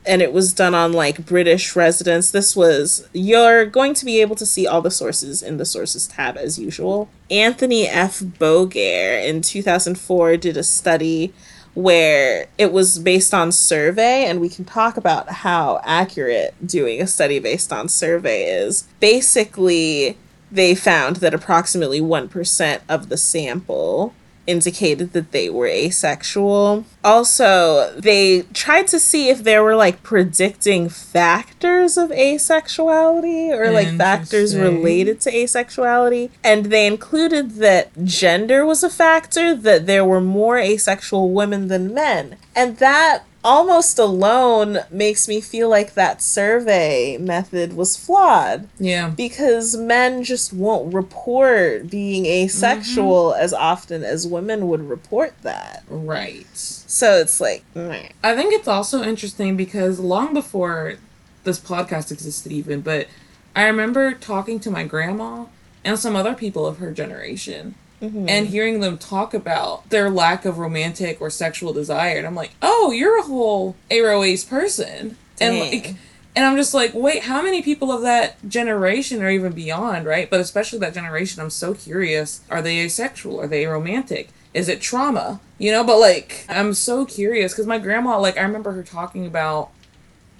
and 0.07 0.21
it 0.21 0.31
was 0.31 0.53
done 0.53 0.75
on 0.75 0.93
like 0.93 1.25
British 1.25 1.75
residents. 1.75 2.31
This 2.31 2.55
was 2.55 3.07
you're 3.13 3.65
going 3.65 3.93
to 3.95 4.05
be 4.05 4.21
able 4.21 4.35
to 4.35 4.45
see 4.45 4.67
all 4.67 4.81
the 4.81 4.91
sources 4.91 5.41
in 5.41 5.57
the 5.57 5.65
sources 5.65 6.07
tab 6.07 6.37
as 6.37 6.59
usual. 6.59 7.09
Anthony 7.29 7.87
F. 7.87 8.19
Bogaert 8.19 9.27
in 9.27 9.41
2004 9.41 10.37
did 10.37 10.57
a 10.57 10.63
study 10.63 11.33
where 11.75 12.47
it 12.57 12.71
was 12.71 12.97
based 12.99 13.33
on 13.33 13.51
survey 13.51 14.25
and 14.25 14.39
we 14.39 14.49
can 14.49 14.65
talk 14.65 14.97
about 14.97 15.29
how 15.29 15.79
accurate 15.83 16.55
doing 16.65 17.01
a 17.01 17.07
study 17.07 17.37
based 17.37 17.71
on 17.71 17.87
survey 17.87 18.43
is. 18.43 18.87
Basically 18.99 20.17
they 20.51 20.73
found 20.73 21.17
that 21.17 21.33
approximately 21.33 21.99
1% 21.99 22.81
of 22.87 23.09
the 23.09 23.17
sample 23.17 24.13
indicated 24.47 25.13
that 25.13 25.31
they 25.31 25.49
were 25.49 25.67
asexual. 25.67 26.85
Also, 27.03 27.93
they 27.99 28.43
tried 28.53 28.87
to 28.87 28.99
see 28.99 29.29
if 29.29 29.43
there 29.43 29.63
were 29.63 29.75
like 29.75 30.03
predicting 30.03 30.89
factors 30.89 31.97
of 31.97 32.09
asexuality 32.09 33.49
or 33.49 33.71
like 33.71 33.95
factors 33.97 34.55
related 34.55 35.21
to 35.21 35.31
asexuality. 35.31 36.29
And 36.43 36.65
they 36.65 36.87
included 36.87 37.51
that 37.55 37.91
gender 38.03 38.65
was 38.65 38.83
a 38.83 38.89
factor, 38.89 39.55
that 39.55 39.85
there 39.85 40.05
were 40.05 40.21
more 40.21 40.57
asexual 40.57 41.31
women 41.31 41.67
than 41.67 41.93
men. 41.93 42.37
And 42.55 42.77
that 42.77 43.23
almost 43.45 43.99
alone 43.99 44.79
makes 44.89 45.27
me 45.27 45.39
feel 45.39 45.69
like 45.69 45.93
that 45.93 46.21
survey 46.21 47.15
method 47.17 47.73
was 47.73 47.95
flawed 47.95 48.67
yeah. 48.79 49.07
because 49.09 49.77
men 49.77 50.23
just 50.23 50.51
won't 50.51 50.93
report 50.93 51.89
being 51.89 52.25
asexual 52.25 53.31
Mm-hmm. 53.31 53.43
as 53.43 53.53
often 53.53 54.03
as 54.03 54.25
women 54.27 54.67
would 54.67 54.89
report 54.89 55.33
that. 55.43 55.83
Right. 55.87 56.47
So 56.55 57.19
it's 57.19 57.39
like, 57.39 57.63
meh. 57.75 58.09
I 58.23 58.35
think 58.35 58.53
it's 58.53 58.67
also 58.67 59.03
interesting 59.03 59.55
because 59.55 59.99
long 59.99 60.33
before 60.33 60.95
this 61.43 61.59
podcast 61.59 62.11
existed, 62.11 62.51
even, 62.51 62.81
but 62.81 63.07
I 63.55 63.65
remember 63.67 64.13
talking 64.13 64.59
to 64.61 64.71
my 64.71 64.83
grandma 64.83 65.45
and 65.83 65.99
some 65.99 66.15
other 66.15 66.33
people 66.33 66.65
of 66.65 66.79
her 66.79 66.91
generation 66.91 67.75
Mm-hmm. 68.01 68.27
and 68.27 68.47
hearing 68.47 68.81
them 68.81 68.97
talk 68.97 69.33
about 69.33 69.89
their 69.89 70.09
lack 70.09 70.43
of 70.43 70.57
romantic 70.57 71.21
or 71.21 71.29
sexual 71.29 71.71
desire. 71.71 72.17
And 72.17 72.27
I'm 72.27 72.35
like, 72.35 72.51
oh, 72.61 72.91
you're 72.91 73.17
a 73.17 73.23
whole 73.23 73.77
aro 73.89 74.27
ace 74.27 74.43
person. 74.43 75.17
And 75.39 75.59
like, 75.59 75.95
and 76.35 76.45
I'm 76.45 76.57
just 76.57 76.73
like, 76.73 76.93
wait, 76.93 77.23
how 77.23 77.41
many 77.41 77.61
people 77.61 77.93
of 77.93 78.01
that 78.01 78.35
generation 78.47 79.23
are 79.23 79.29
even 79.29 79.53
beyond, 79.53 80.05
right? 80.05 80.29
But 80.29 80.41
especially 80.41 80.79
that 80.79 80.93
generation, 80.93 81.41
I'm 81.41 81.49
so 81.49 81.73
curious. 81.73 82.41
Are 82.49 82.61
they 82.61 82.79
asexual? 82.81 83.39
Are 83.39 83.47
they 83.47 83.65
romantic? 83.65 84.29
Is 84.53 84.67
it 84.67 84.81
trauma? 84.81 85.39
You 85.57 85.71
know, 85.71 85.83
but 85.83 85.97
like, 85.97 86.45
I'm 86.49 86.73
so 86.73 87.05
curious 87.05 87.53
because 87.53 87.65
my 87.65 87.79
grandma, 87.79 88.19
like, 88.19 88.37
I 88.37 88.41
remember 88.41 88.73
her 88.73 88.83
talking 88.83 89.25
about 89.25 89.69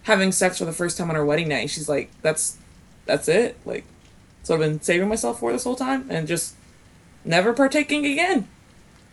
having 0.04 0.34
sex 0.34 0.58
for 0.58 0.66
the 0.66 0.74
first 0.74 0.98
time 0.98 1.10
on 1.10 1.16
her 1.16 1.26
wedding 1.26 1.48
night. 1.48 1.70
She's 1.70 1.88
like, 1.88 2.12
that's, 2.22 2.58
that's 3.06 3.30
it. 3.30 3.58
Like, 3.66 3.86
so 4.44 4.54
I've 4.54 4.60
been 4.60 4.82
saving 4.82 5.08
myself 5.08 5.40
for 5.40 5.54
this 5.54 5.64
whole 5.64 5.78
time 5.78 6.08
and 6.10 6.28
just 6.28 6.56
never 7.26 7.54
partaking 7.54 8.06
again. 8.06 8.48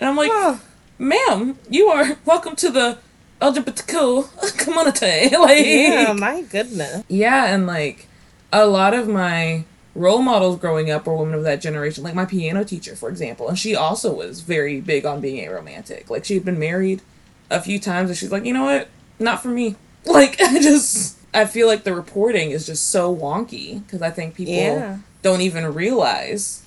And 0.01 0.09
I'm 0.11 0.16
like, 0.16 0.31
Huh. 0.33 0.57
ma'am, 0.98 1.59
you 1.70 1.87
are 1.88 2.16
welcome 2.25 2.55
to 2.57 2.70
the 2.70 2.98
LGBTQ 3.40 4.59
community. 4.59 5.37
like, 5.37 5.64
yeah, 5.66 6.12
my 6.12 6.42
goodness. 6.42 7.05
yeah, 7.09 7.46
and 7.46 7.66
like 7.66 8.07
a 8.53 8.66
lot 8.66 8.94
of 8.94 9.09
my 9.09 9.64
role 9.94 10.22
models 10.22 10.59
growing 10.59 10.90
up 10.90 11.07
were 11.07 11.16
women 11.16 11.35
of 11.35 11.42
that 11.44 11.61
generation, 11.61 12.03
like 12.05 12.14
my 12.14 12.25
piano 12.25 12.64
teacher, 12.64 12.96
for 12.96 13.09
example, 13.09 13.48
and 13.48 13.59
she 13.59 13.75
also 13.77 14.14
was 14.14 14.40
very 14.40 14.81
big 14.81 15.05
on 15.05 15.20
being 15.20 15.46
aromantic. 15.48 16.09
Like 16.09 16.25
she 16.25 16.35
had 16.35 16.44
been 16.44 16.59
married 16.59 17.03
a 17.51 17.61
few 17.61 17.79
times, 17.79 18.09
and 18.11 18.16
she's 18.18 18.33
like, 18.33 18.44
you 18.44 18.55
know 18.55 18.64
what, 18.64 18.88
not 19.18 19.42
for 19.42 19.48
me. 19.48 19.77
Like 20.07 20.40
I 20.40 20.61
just, 20.61 21.18
I 21.35 21.44
feel 21.44 21.66
like 21.66 21.85
the 21.85 21.94
reporting 21.94 22.51
is 22.51 22.66
just 22.66 22.90
so 22.90 23.14
wonky 23.14 23.85
because 23.85 24.03
I 24.03 24.11
think 24.11 24.35
people 24.35 24.55
Yeah. 24.55 24.98
don't 25.22 25.40
even 25.42 25.72
realize 25.75 26.62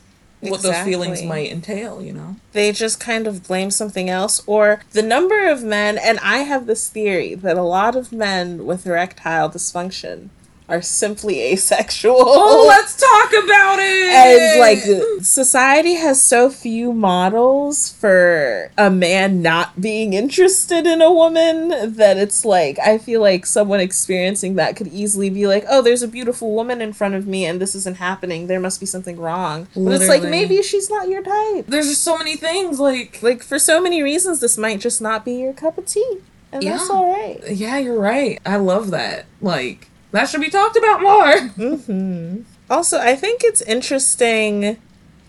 what 0.51 0.62
those 0.62 0.79
feelings 0.79 1.23
might 1.23 1.51
entail. 1.51 2.01
You 2.01 2.13
know. 2.13 2.36
They 2.53 2.71
just 2.71 2.99
kind 2.99 3.27
of 3.27 3.47
blame 3.47 3.71
something 3.71 4.10
else, 4.10 4.41
or 4.45 4.81
the 4.91 5.01
number 5.01 5.47
of 5.47 5.63
men, 5.63 5.97
and 5.97 6.19
I 6.19 6.39
have 6.39 6.65
this 6.65 6.89
theory 6.89 7.36
that 7.36 7.58
a 7.58 7.63
lot 7.63 7.95
of 7.95 8.12
men 8.12 8.65
with 8.65 8.86
erectile 8.86 9.49
dysfunction 9.49 10.29
are 10.67 10.82
simply 10.82 11.41
asexual. 11.41 12.15
Oh, 12.17 12.65
let's 12.67 12.95
talk 12.95 13.43
about 13.43 13.80
it. 13.80 14.10
and 14.10 14.60
like 14.60 15.23
society 15.23 15.95
has 15.95 16.21
so 16.21 16.49
few 16.49 16.91
models 16.93 17.91
for 17.91 18.71
a 18.78 18.89
man 18.89 19.41
not 19.41 19.80
being 19.80 20.13
interested 20.13 20.88
in 20.88 21.01
a 21.01 21.12
woman 21.12 21.69
that 21.95 22.17
it's 22.17 22.45
like 22.45 22.80
I 22.80 22.97
feel 22.97 23.21
like 23.21 23.45
someone 23.45 23.80
experiencing 23.80 24.56
that 24.56 24.75
could 24.75 24.88
easily 24.88 25.30
be 25.30 25.47
like, 25.47 25.65
"Oh, 25.69 25.82
there's 25.82 26.01
a 26.04 26.08
beautiful 26.08 26.54
woman 26.56 26.82
in 26.82 26.93
front 26.93 27.15
of 27.15 27.28
me 27.28 27.45
and 27.45 27.60
this 27.62 27.75
isn't 27.75 27.97
happening. 27.97 28.47
There 28.47 28.60
must 28.60 28.80
be 28.80 28.86
something 28.86 29.17
wrong." 29.17 29.67
But 29.75 29.93
it's 30.01 30.10
like 30.10 30.23
maybe 30.23 30.62
she's 30.63 30.89
not 30.89 31.10
your 31.10 31.21
type. 31.21 31.65
there's 31.67 31.88
just 31.89 32.04
so 32.04 32.17
many 32.17 32.36
things 32.36 32.80
like 32.80 33.21
Like 33.21 33.43
for 33.43 33.60
so 33.60 33.82
many 33.82 34.01
reasons 34.01 34.39
this 34.39 34.58
might 34.58 34.80
just 34.80 35.01
not 35.01 35.23
be 35.25 35.34
your 35.36 35.54
cup 35.54 35.78
of 35.78 35.86
tea. 35.86 36.17
And 36.51 36.63
that's 36.63 36.89
all 36.89 37.12
right. 37.12 37.41
Yeah, 37.51 37.78
you're 37.80 37.99
right. 37.99 38.39
I 38.45 38.56
love 38.56 38.89
that. 38.91 39.25
Like, 39.41 39.89
that 40.15 40.30
should 40.30 40.41
be 40.41 40.49
talked 40.49 40.78
about 40.78 41.01
more. 41.01 41.34
Mm-hmm. 41.58 42.41
Also, 42.69 42.97
I 42.99 43.15
think 43.15 43.41
it's 43.43 43.62
interesting 43.62 44.78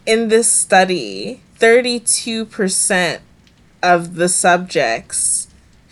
in 0.07 0.29
this 0.29 0.49
study, 0.51 1.43
32% 1.59 3.21
of 3.83 4.15
the 4.15 4.29
subjects 4.29 5.49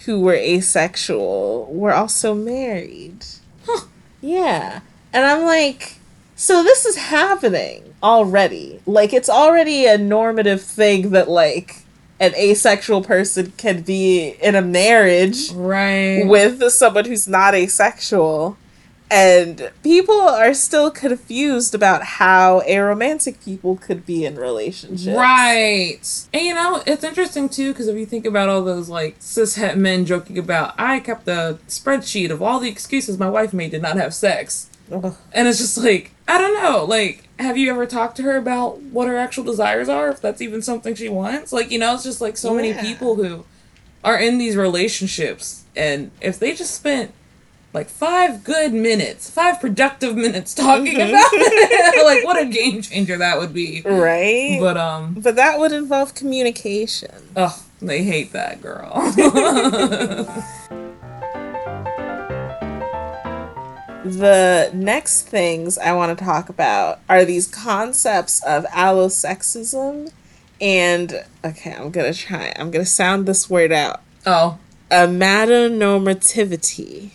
who 0.06 0.20
were 0.20 0.34
asexual 0.34 1.66
were 1.70 1.92
also 1.92 2.34
married. 2.34 3.24
Huh. 3.66 3.86
Yeah. 4.20 4.80
And 5.12 5.24
I'm 5.24 5.44
like, 5.44 5.96
So 6.36 6.62
this 6.62 6.84
is 6.84 6.96
happening 6.96 7.94
already. 8.02 8.80
Like 8.86 9.12
it's 9.12 9.28
already 9.28 9.86
a 9.86 9.96
normative 9.98 10.62
thing 10.62 11.10
that 11.10 11.28
like 11.28 11.76
an 12.20 12.34
asexual 12.36 13.02
person 13.02 13.52
can 13.56 13.82
be 13.82 14.34
in 14.42 14.54
a 14.54 14.62
marriage 14.62 15.50
Right. 15.52 16.24
with 16.26 16.62
someone 16.72 17.04
who's 17.04 17.28
not 17.28 17.54
asexual. 17.54 18.56
And 19.10 19.70
people 19.82 20.20
are 20.20 20.54
still 20.54 20.90
confused 20.90 21.74
about 21.74 22.02
how 22.02 22.62
aromantic 22.62 23.44
people 23.44 23.76
could 23.76 24.06
be 24.06 24.24
in 24.24 24.36
relationships. 24.36 25.16
Right. 25.16 26.26
And 26.32 26.42
you 26.42 26.54
know, 26.54 26.82
it's 26.86 27.04
interesting 27.04 27.48
too 27.48 27.72
because 27.72 27.86
if 27.86 27.96
you 27.96 28.06
think 28.06 28.26
about 28.26 28.48
all 28.48 28.62
those 28.62 28.88
like 28.88 29.18
cishet 29.20 29.76
men 29.76 30.06
joking 30.06 30.38
about, 30.38 30.74
I 30.78 31.00
kept 31.00 31.28
a 31.28 31.58
spreadsheet 31.68 32.30
of 32.30 32.42
all 32.42 32.58
the 32.58 32.70
excuses 32.70 33.18
my 33.18 33.28
wife 33.28 33.52
made 33.52 33.72
to 33.72 33.78
not 33.78 33.96
have 33.96 34.14
sex. 34.14 34.70
Ugh. 34.90 35.14
And 35.32 35.48
it's 35.48 35.58
just 35.58 35.78
like, 35.78 36.12
I 36.26 36.38
don't 36.38 36.62
know. 36.62 36.84
Like, 36.84 37.28
have 37.38 37.56
you 37.56 37.70
ever 37.70 37.86
talked 37.86 38.16
to 38.16 38.22
her 38.22 38.36
about 38.36 38.80
what 38.80 39.08
her 39.08 39.16
actual 39.16 39.44
desires 39.44 39.88
are? 39.88 40.08
If 40.08 40.20
that's 40.20 40.40
even 40.40 40.62
something 40.62 40.94
she 40.94 41.08
wants? 41.08 41.52
Like, 41.52 41.70
you 41.70 41.78
know, 41.78 41.94
it's 41.94 42.04
just 42.04 42.20
like 42.20 42.36
so 42.36 42.54
many 42.54 42.74
people 42.74 43.16
who 43.16 43.44
are 44.02 44.18
in 44.18 44.38
these 44.38 44.56
relationships. 44.56 45.64
And 45.76 46.10
if 46.20 46.38
they 46.38 46.54
just 46.54 46.74
spent 46.74 47.12
like 47.74 47.88
five 47.90 48.44
good 48.44 48.72
minutes, 48.72 49.28
five 49.28 49.60
productive 49.60 50.14
minutes 50.16 50.54
talking 50.54 50.94
about 50.94 51.10
it, 51.32 52.04
like, 52.06 52.24
what 52.24 52.40
a 52.40 52.46
game 52.46 52.80
changer 52.80 53.18
that 53.18 53.38
would 53.38 53.52
be. 53.52 53.82
Right? 53.84 54.56
But, 54.60 54.76
um 54.78 55.14
But, 55.18 55.34
that 55.36 55.58
would 55.58 55.72
involve 55.72 56.14
communication. 56.14 57.10
oh, 57.36 57.62
they 57.82 58.04
hate 58.04 58.32
that 58.32 58.62
girl. 58.62 58.92
The 64.04 64.70
next 64.74 65.22
things 65.28 65.78
I 65.78 65.92
want 65.94 66.16
to 66.18 66.24
talk 66.24 66.50
about 66.50 67.00
are 67.08 67.24
these 67.24 67.46
concepts 67.46 68.42
of 68.44 68.64
allosexism 68.66 70.12
and 70.60 71.24
okay, 71.42 71.72
I'm 71.72 71.90
going 71.90 72.12
to 72.12 72.18
try. 72.18 72.52
I'm 72.56 72.70
going 72.70 72.84
to 72.84 72.90
sound 72.90 73.24
this 73.26 73.48
word 73.48 73.72
out. 73.72 74.02
oh, 74.26 74.58
A 74.90 75.06
Amatonormativity. 75.06 77.12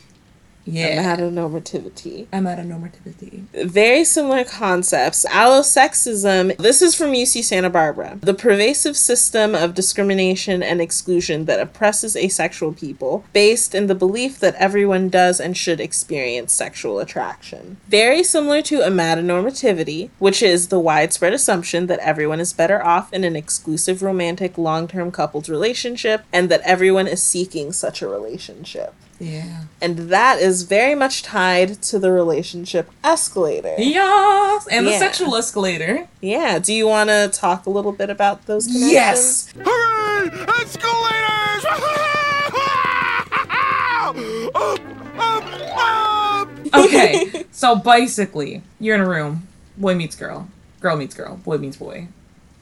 Yeah. 0.71 1.17
Amatonormativity. 1.17 2.27
I'm 2.32 2.47
at 2.47 2.60
a 2.60 2.63
normativity. 2.63 3.43
Very 3.65 4.03
similar 4.03 4.43
concepts. 4.43 5.25
Allosexism, 5.25 6.58
this 6.58 6.82
is 6.82 6.95
from 6.95 7.12
UC 7.12 7.43
Santa 7.43 7.69
Barbara. 7.69 8.19
The 8.21 8.34
pervasive 8.34 8.95
system 8.95 9.55
of 9.55 9.73
discrimination 9.73 10.62
and 10.62 10.82
exclusion 10.82 11.45
that 11.45 11.60
oppresses 11.60 12.15
asexual 12.15 12.73
people 12.73 13.23
based 13.34 13.73
in 13.73 13.88
the 13.88 13.95
belief 13.95 14.39
that 14.39 14.55
everyone 14.55 15.10
does 15.10 15.39
and 15.39 15.58
should 15.58 15.79
experience 15.79 16.53
sexual 16.53 16.99
attraction. 16.99 17.77
Very 17.88 18.23
similar 18.23 18.62
to 18.63 18.82
a 18.82 18.89
amatonormativity, 18.99 20.10
which 20.19 20.43
is 20.43 20.67
the 20.67 20.79
widespread 20.79 21.34
assumption 21.34 21.88
that 21.88 21.99
everyone 21.99 22.39
is 22.39 22.53
better 22.53 22.84
off 22.84 23.13
in 23.13 23.23
an 23.23 23.36
exclusive 23.36 24.01
romantic 24.01 24.58
long-term 24.58 25.12
coupled 25.12 25.47
relationship 25.47 26.23
and 26.34 26.49
that 26.49 26.62
everyone 26.62 27.08
is 27.08 27.23
seeking 27.23 27.71
such 27.71 28.01
a 28.01 28.08
relationship. 28.08 28.93
Yeah. 29.19 29.63
And 29.82 29.97
that 30.10 30.39
is 30.39 30.63
very 30.63 30.95
much 30.95 31.23
tied 31.23 31.82
to 31.84 31.99
the 31.99 32.12
relationship 32.12 32.89
escalator. 33.03 33.75
Yes. 33.77 34.67
And 34.71 34.88
the 34.88 34.97
sexual 34.97 35.36
escalator. 35.36 36.08
Yeah. 36.21 36.60
Do 36.60 36.73
you 36.73 36.88
want 36.88 37.10
to 37.10 37.29
talk 37.32 37.65
a 37.65 37.69
little 37.69 37.91
bit 37.91 38.10
about 38.10 38.45
those 38.45 38.65
connections? 38.65 38.91
Yes. 38.91 39.53
Hooray! 39.58 40.29
Escalators! 40.60 41.65
up, 44.55 44.79
up, 45.19 45.43
up! 45.77 46.49
Okay. 46.73 47.45
so 47.51 47.75
basically, 47.75 48.62
you're 48.79 48.95
in 48.95 49.01
a 49.01 49.10
room. 49.10 49.47
Boy 49.77 49.95
meets 49.95 50.15
girl. 50.15 50.47
Girl 50.79 50.95
meets 50.95 51.13
girl. 51.13 51.36
Boy 51.38 51.58
meets 51.58 51.77
boy. 51.77 52.08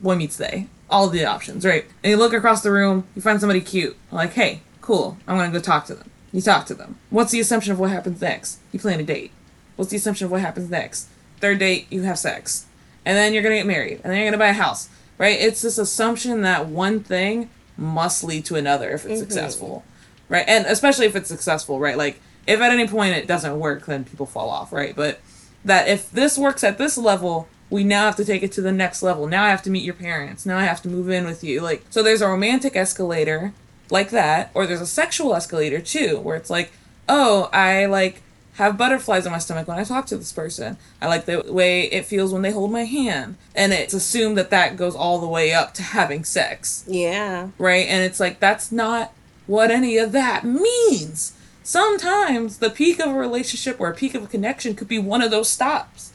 Boy 0.01 0.15
meets 0.15 0.37
they. 0.37 0.67
All 0.89 1.07
the 1.09 1.25
options, 1.25 1.65
right? 1.65 1.85
And 2.03 2.11
you 2.11 2.17
look 2.17 2.33
across 2.33 2.63
the 2.63 2.71
room. 2.71 3.05
You 3.15 3.21
find 3.21 3.39
somebody 3.39 3.61
cute. 3.61 3.95
Like, 4.11 4.33
hey, 4.33 4.61
cool. 4.81 5.17
I'm 5.27 5.37
gonna 5.37 5.51
go 5.51 5.59
talk 5.59 5.85
to 5.87 5.95
them. 5.95 6.09
You 6.31 6.41
talk 6.41 6.65
to 6.67 6.73
them. 6.73 6.97
What's 7.09 7.31
the 7.31 7.39
assumption 7.39 7.71
of 7.71 7.79
what 7.79 7.89
happens 7.89 8.21
next? 8.21 8.59
You 8.71 8.79
plan 8.79 8.99
a 8.99 9.03
date. 9.03 9.31
What's 9.75 9.91
the 9.91 9.97
assumption 9.97 10.25
of 10.25 10.31
what 10.31 10.41
happens 10.41 10.69
next? 10.69 11.07
Third 11.39 11.59
date, 11.59 11.87
you 11.89 12.03
have 12.03 12.19
sex. 12.19 12.65
And 13.05 13.15
then 13.15 13.33
you're 13.33 13.43
gonna 13.43 13.55
get 13.55 13.67
married. 13.67 14.01
And 14.03 14.11
then 14.11 14.17
you're 14.17 14.27
gonna 14.27 14.37
buy 14.37 14.49
a 14.49 14.53
house. 14.53 14.89
Right? 15.17 15.39
It's 15.39 15.61
this 15.61 15.77
assumption 15.77 16.41
that 16.41 16.67
one 16.67 17.01
thing 17.01 17.49
must 17.77 18.23
lead 18.23 18.45
to 18.45 18.55
another 18.55 18.89
if 18.89 19.05
it's 19.05 19.13
mm-hmm. 19.13 19.19
successful. 19.19 19.83
Right? 20.29 20.45
And 20.47 20.65
especially 20.65 21.05
if 21.05 21.15
it's 21.15 21.29
successful, 21.29 21.79
right? 21.79 21.97
Like 21.97 22.19
if 22.45 22.59
at 22.59 22.71
any 22.71 22.87
point 22.87 23.15
it 23.15 23.27
doesn't 23.27 23.59
work, 23.59 23.85
then 23.85 24.03
people 24.03 24.25
fall 24.25 24.49
off, 24.49 24.73
right? 24.73 24.95
But 24.95 25.19
that 25.63 25.87
if 25.87 26.11
this 26.11 26.37
works 26.37 26.63
at 26.63 26.77
this 26.77 26.97
level, 26.97 27.47
we 27.69 27.83
now 27.83 28.05
have 28.05 28.15
to 28.17 28.25
take 28.25 28.43
it 28.43 28.51
to 28.53 28.61
the 28.61 28.71
next 28.71 29.03
level. 29.03 29.27
Now 29.27 29.43
I 29.43 29.49
have 29.49 29.63
to 29.63 29.69
meet 29.69 29.83
your 29.83 29.93
parents. 29.93 30.45
Now 30.45 30.57
I 30.57 30.63
have 30.63 30.81
to 30.83 30.89
move 30.89 31.09
in 31.09 31.25
with 31.25 31.43
you. 31.43 31.61
Like 31.61 31.85
so 31.89 32.01
there's 32.01 32.21
a 32.21 32.27
romantic 32.27 32.75
escalator 32.75 33.53
like 33.89 34.09
that, 34.11 34.51
or 34.53 34.65
there's 34.67 34.81
a 34.81 34.85
sexual 34.87 35.33
escalator 35.35 35.79
too, 35.79 36.19
where 36.19 36.35
it's 36.35 36.49
like, 36.49 36.71
oh, 37.09 37.49
I 37.53 37.85
like 37.85 38.21
have 38.55 38.77
butterflies 38.77 39.25
in 39.25 39.31
my 39.31 39.37
stomach 39.37 39.67
when 39.67 39.77
I 39.77 39.83
talk 39.83 40.07
to 40.07 40.17
this 40.17 40.31
person. 40.31 40.77
I 41.01 41.07
like 41.07 41.25
the 41.25 41.43
way 41.47 41.83
it 41.91 42.05
feels 42.05 42.33
when 42.33 42.41
they 42.41 42.51
hold 42.51 42.71
my 42.71 42.85
hand. 42.85 43.35
And 43.55 43.71
it's 43.71 43.93
assumed 43.93 44.35
that 44.37 44.49
that 44.49 44.77
goes 44.77 44.95
all 44.95 45.19
the 45.19 45.27
way 45.27 45.53
up 45.53 45.73
to 45.75 45.83
having 45.83 46.23
sex, 46.23 46.83
Yeah. 46.87 47.49
right? 47.59 47.85
And 47.87 48.03
it's 48.03 48.19
like, 48.19 48.39
that's 48.39 48.71
not 48.71 49.13
what 49.45 49.69
any 49.69 49.97
of 49.97 50.11
that 50.13 50.43
means. 50.43 51.33
Sometimes 51.61 52.57
the 52.57 52.71
peak 52.71 52.99
of 52.99 53.09
a 53.09 53.13
relationship 53.13 53.79
or 53.79 53.89
a 53.89 53.93
peak 53.93 54.15
of 54.15 54.23
a 54.23 54.27
connection 54.27 54.73
could 54.73 54.87
be 54.87 54.97
one 54.97 55.21
of 55.21 55.29
those 55.29 55.49
stops. 55.49 56.11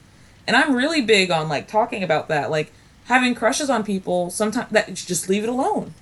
And 0.46 0.56
I'm 0.56 0.74
really 0.74 1.00
big 1.00 1.30
on 1.30 1.48
like 1.48 1.68
talking 1.68 2.02
about 2.02 2.26
that. 2.28 2.50
Like 2.50 2.72
having 3.04 3.34
crushes 3.36 3.70
on 3.70 3.84
people, 3.84 4.30
sometimes 4.30 4.70
that 4.72 4.92
just 4.94 5.28
leave 5.28 5.44
it 5.44 5.48
alone. 5.48 5.94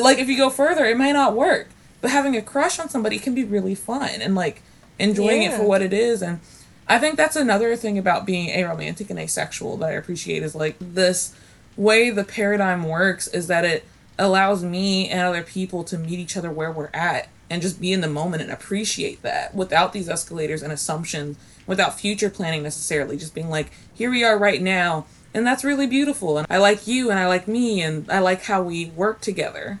Like 0.00 0.18
if 0.18 0.28
you 0.28 0.36
go 0.36 0.50
further, 0.50 0.84
it 0.84 0.96
might 0.96 1.12
not 1.12 1.34
work. 1.34 1.68
But 2.00 2.10
having 2.10 2.36
a 2.36 2.42
crush 2.42 2.78
on 2.78 2.88
somebody 2.88 3.18
can 3.18 3.34
be 3.34 3.44
really 3.44 3.74
fun 3.74 4.20
and 4.20 4.34
like 4.34 4.62
enjoying 4.98 5.42
it 5.42 5.54
for 5.54 5.64
what 5.64 5.82
it 5.82 5.92
is. 5.92 6.22
And 6.22 6.40
I 6.88 6.98
think 6.98 7.16
that's 7.16 7.36
another 7.36 7.76
thing 7.76 7.98
about 7.98 8.26
being 8.26 8.48
aromantic 8.48 9.10
and 9.10 9.18
asexual 9.18 9.76
that 9.78 9.90
I 9.90 9.92
appreciate 9.92 10.42
is 10.42 10.54
like 10.54 10.76
this 10.80 11.34
way 11.76 12.10
the 12.10 12.24
paradigm 12.24 12.84
works 12.84 13.28
is 13.28 13.46
that 13.46 13.64
it 13.64 13.84
allows 14.18 14.62
me 14.62 15.08
and 15.08 15.20
other 15.20 15.42
people 15.42 15.84
to 15.84 15.98
meet 15.98 16.18
each 16.18 16.36
other 16.36 16.50
where 16.50 16.70
we're 16.70 16.90
at 16.92 17.28
and 17.48 17.62
just 17.62 17.80
be 17.80 17.92
in 17.92 18.00
the 18.00 18.08
moment 18.08 18.42
and 18.42 18.50
appreciate 18.50 19.22
that 19.22 19.54
without 19.54 19.92
these 19.92 20.08
escalators 20.08 20.62
and 20.62 20.72
assumptions, 20.72 21.36
without 21.66 21.98
future 21.98 22.30
planning 22.30 22.62
necessarily, 22.62 23.16
just 23.16 23.34
being 23.34 23.50
like, 23.50 23.70
here 23.94 24.10
we 24.10 24.24
are 24.24 24.38
right 24.38 24.62
now. 24.62 25.04
And 25.34 25.46
that's 25.46 25.64
really 25.64 25.86
beautiful. 25.86 26.38
And 26.38 26.46
I 26.50 26.58
like 26.58 26.86
you 26.86 27.10
and 27.10 27.18
I 27.18 27.26
like 27.26 27.48
me 27.48 27.80
and 27.82 28.10
I 28.10 28.18
like 28.18 28.42
how 28.44 28.62
we 28.62 28.86
work 28.86 29.20
together 29.20 29.80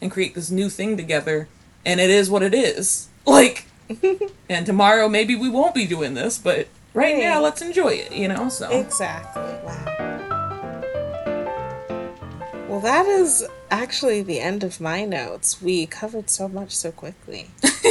and 0.00 0.10
create 0.10 0.34
this 0.34 0.50
new 0.50 0.68
thing 0.68 0.96
together. 0.96 1.48
And 1.86 2.00
it 2.00 2.10
is 2.10 2.30
what 2.30 2.42
it 2.42 2.54
is. 2.54 3.08
Like, 3.28 3.66
and 4.48 4.64
tomorrow 4.64 5.06
maybe 5.06 5.36
we 5.36 5.50
won't 5.50 5.74
be 5.74 5.86
doing 5.86 6.14
this, 6.14 6.38
but 6.38 6.66
right 6.94 7.12
Right. 7.12 7.18
now 7.18 7.42
let's 7.42 7.60
enjoy 7.60 7.88
it, 7.90 8.10
you 8.12 8.26
know? 8.26 8.48
So. 8.48 8.70
Exactly. 8.70 9.42
Wow. 9.42 9.84
Well, 12.70 12.80
that 12.80 13.04
is 13.06 13.46
actually 13.70 14.22
the 14.22 14.40
end 14.40 14.64
of 14.64 14.80
my 14.80 15.04
notes. 15.04 15.60
We 15.60 15.84
covered 15.84 16.30
so 16.30 16.48
much 16.48 16.74
so 16.74 16.90
quickly. 16.90 17.50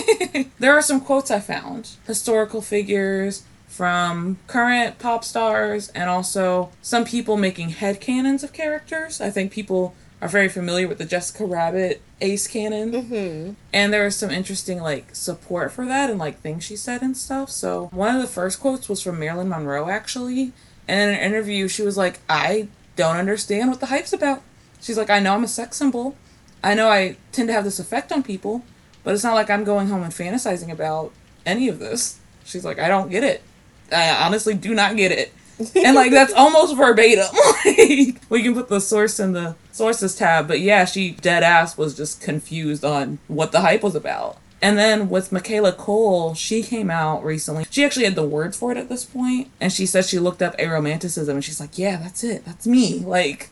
there 0.60 0.74
are 0.74 0.82
some 0.82 1.02
quotes 1.02 1.30
I 1.30 1.40
found 1.40 1.90
historical 2.08 2.62
figures 2.64 3.44
from 3.78 4.40
current 4.48 4.98
pop 4.98 5.24
stars 5.24 5.90
and 5.90 6.10
also 6.10 6.72
some 6.82 7.06
people 7.06 7.38
making 7.38 7.70
headcanons 7.70 8.44
of 8.44 8.52
characters. 8.52 9.22
I 9.22 9.30
think 9.30 9.52
people 9.52 9.94
are 10.20 10.28
very 10.28 10.50
familiar 10.50 10.88
with 10.88 10.98
the 10.98 11.06
Jessica 11.06 11.46
Rabbit 11.46 12.02
ace 12.20 12.48
canon. 12.48 12.92
Mm-hmm. 12.92 13.54
And 13.72 13.94
there 13.94 14.04
was 14.04 14.16
some 14.16 14.32
interesting 14.32 14.82
like 14.82 15.16
support 15.16 15.72
for 15.72 15.86
that 15.86 16.10
and 16.10 16.18
like 16.18 16.40
things 16.40 16.64
she 16.64 16.76
said 16.76 17.04
and 17.04 17.16
stuff. 17.16 17.52
So 17.52 17.90
one 17.92 18.16
of 18.16 18.22
the 18.24 18.28
first 18.28 18.60
quotes 18.60 18.90
was 18.90 19.04
from 19.04 19.20
Marilyn 19.20 19.50
Monroe 19.50 19.90
actually. 19.90 20.54
And 20.88 21.12
in 21.12 21.16
an 21.16 21.22
interview 21.22 21.68
she 21.68 21.84
was 21.84 21.98
like, 21.98 22.20
I 22.28 22.70
don't 22.96 23.18
understand 23.18 23.70
what 23.70 23.80
the 23.80 23.86
hype's 23.86 24.12
about. 24.12 24.42
She's 24.82 24.98
like, 24.98 25.12
I 25.12 25.20
know 25.20 25.36
I'm 25.36 25.44
a 25.44 25.48
sex 25.48 25.78
symbol. 25.78 26.16
I 26.64 26.74
know 26.74 26.90
I 26.90 27.18
tend 27.32 27.50
to 27.50 27.54
have 27.54 27.64
this 27.64 27.80
effect 27.80 28.12
on 28.12 28.24
people, 28.24 28.64
but 29.04 29.14
it's 29.14 29.24
not 29.24 29.36
like 29.36 29.52
I'm 29.52 29.64
going 29.64 29.90
home 29.90 30.02
and 30.02 30.12
fantasizing 30.12 30.72
about 30.72 31.14
any 31.46 31.68
of 31.68 31.78
this. 31.78 32.20
She's 32.44 32.66
like, 32.66 32.80
I 32.80 32.88
don't 32.88 33.12
get 33.12 33.24
it. 33.24 33.44
I 33.92 34.26
honestly 34.26 34.54
do 34.54 34.74
not 34.74 34.96
get 34.96 35.12
it. 35.12 35.34
and 35.76 35.96
like 35.96 36.12
that's 36.12 36.34
almost 36.34 36.76
verbatim. 36.76 37.26
like 37.66 38.22
we 38.30 38.44
can 38.44 38.54
put 38.54 38.70
the 38.70 38.80
source 38.80 39.20
in 39.20 39.34
the 39.34 39.56
sources 39.72 40.16
tab, 40.16 40.48
but 40.48 40.60
yeah, 40.60 40.86
she 40.86 41.12
dead 41.12 41.44
ass 41.44 41.78
was 41.78 41.96
just 41.96 42.22
confused 42.22 42.86
on 42.86 43.18
what 43.28 43.52
the 43.52 43.62
hype 43.62 43.82
was 43.82 43.96
about. 43.96 44.38
And 44.62 44.78
then 44.78 45.10
with 45.10 45.32
Michaela 45.32 45.72
Coel, 45.72 46.34
she 46.34 46.64
came 46.64 46.90
out 46.90 47.24
recently. 47.24 47.66
She 47.70 47.86
actually 47.86 48.06
had 48.06 48.16
the 48.16 48.28
words 48.28 48.58
for 48.58 48.72
it 48.72 48.78
at 48.78 48.90
this 48.90 49.06
point, 49.06 49.50
and 49.62 49.72
she 49.72 49.86
said 49.86 50.06
she 50.06 50.18
looked 50.18 50.42
up 50.42 50.58
aromanticism, 50.58 51.30
and 51.30 51.44
she's 51.44 51.60
like, 51.60 51.78
"Yeah, 51.78 51.98
that's 51.98 52.24
it. 52.24 52.44
That's 52.46 52.66
me. 52.66 53.00
Like, 53.00 53.50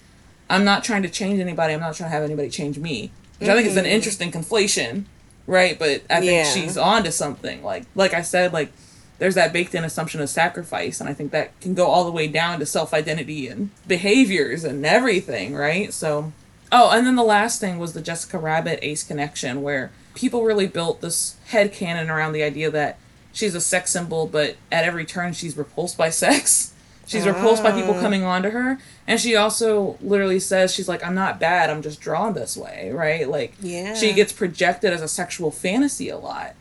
I'm 0.50 0.64
not 0.64 0.84
trying 0.84 1.04
to 1.04 1.10
change 1.10 1.40
anybody. 1.40 1.74
I'm 1.74 1.80
not 1.80 1.96
trying 1.96 2.10
to 2.10 2.16
have 2.16 2.24
anybody 2.24 2.50
change 2.50 2.80
me." 2.80 3.12
Which 3.40 3.50
I 3.50 3.54
think 3.54 3.68
is 3.68 3.78
an 3.78 3.84
mm-hmm. 3.84 3.94
interesting 3.94 4.32
conflation, 4.32 5.06
right? 5.46 5.78
But 5.78 6.04
I 6.10 6.22
think 6.22 6.32
Yeah. 6.32 6.44
she's 6.46 6.78
onto 6.78 7.12
something. 7.12 7.64
Like, 7.64 7.84
like 7.94 8.14
I 8.14 8.22
said, 8.22 8.54
like 8.54 8.72
there's 9.18 9.36
that 9.36 9.54
baked 9.54 9.74
in 9.76 9.84
assumption 9.84 10.22
of 10.22 10.30
sacrifice. 10.30 11.00
And 11.00 11.10
I 11.10 11.14
think 11.14 11.32
that 11.32 11.60
can 11.62 11.74
go 11.74 11.88
all 11.88 12.04
the 12.04 12.12
way 12.12 12.28
down 12.28 12.60
to 12.60 12.66
self 12.66 12.94
identity 12.94 13.48
and 13.48 13.70
behaviors 13.88 14.64
and 14.64 14.86
everything, 14.86 15.56
right? 15.56 15.94
So, 15.94 16.34
oh, 16.72 16.92
and 16.92 17.06
then 17.08 17.16
the 17.16 17.24
last 17.24 17.60
thing 17.60 17.78
was 17.78 17.94
the 17.94 18.02
Jessica 18.02 18.38
Rabbit 18.38 18.80
Ace 18.82 19.04
connection, 19.04 19.62
where 19.62 19.92
people 20.14 20.44
really 20.44 20.68
built 20.68 21.02
this 21.02 21.38
head 21.48 21.72
canon 21.72 22.10
around 22.10 22.34
the 22.34 22.44
idea 22.44 22.70
that 22.72 22.98
she's 23.32 23.56
a 23.56 23.62
sex 23.62 23.92
symbol, 23.92 24.28
but 24.28 24.56
at 24.72 24.86
every 24.86 25.06
turn 25.06 25.34
she's 25.34 25.58
repulsed 25.58 25.98
by 25.98 26.10
sex. 26.10 26.72
She's 27.08 27.28
repulsed 27.28 27.62
by 27.62 27.72
people 27.72 27.94
ah. 27.94 28.02
coming 28.02 28.24
on 28.24 28.42
to 28.42 28.50
her. 28.50 28.80
And 29.06 29.20
she 29.20 29.36
also 29.36 29.96
literally 30.02 30.40
says, 30.40 30.74
she's 30.74 30.88
like, 30.88 31.06
I'm 31.06 31.14
not 31.14 31.40
bad, 31.40 31.70
I'm 31.70 31.84
just 31.84 32.02
drawn 32.02 32.34
this 32.34 32.58
way, 32.58 32.90
right? 32.92 33.30
Like, 33.30 33.54
Yeah. 33.62 33.94
she 33.94 34.12
gets 34.12 34.34
projected 34.34 34.92
as 34.92 35.04
a 35.04 35.08
sexual 35.08 35.52
fantasy 35.52 36.10
a 36.10 36.18
lot. 36.18 36.56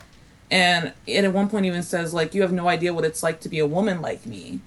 And 0.51 0.93
it 1.07 1.25
at 1.25 1.33
one 1.33 1.49
point 1.49 1.65
even 1.65 1.83
says, 1.83 2.13
like, 2.13 2.33
you 2.33 2.41
have 2.41 2.51
no 2.51 2.67
idea 2.67 2.93
what 2.93 3.05
it's 3.05 3.23
like 3.23 3.39
to 3.41 3.49
be 3.49 3.59
a 3.59 3.65
woman 3.65 4.01
like 4.01 4.25
me 4.25 4.59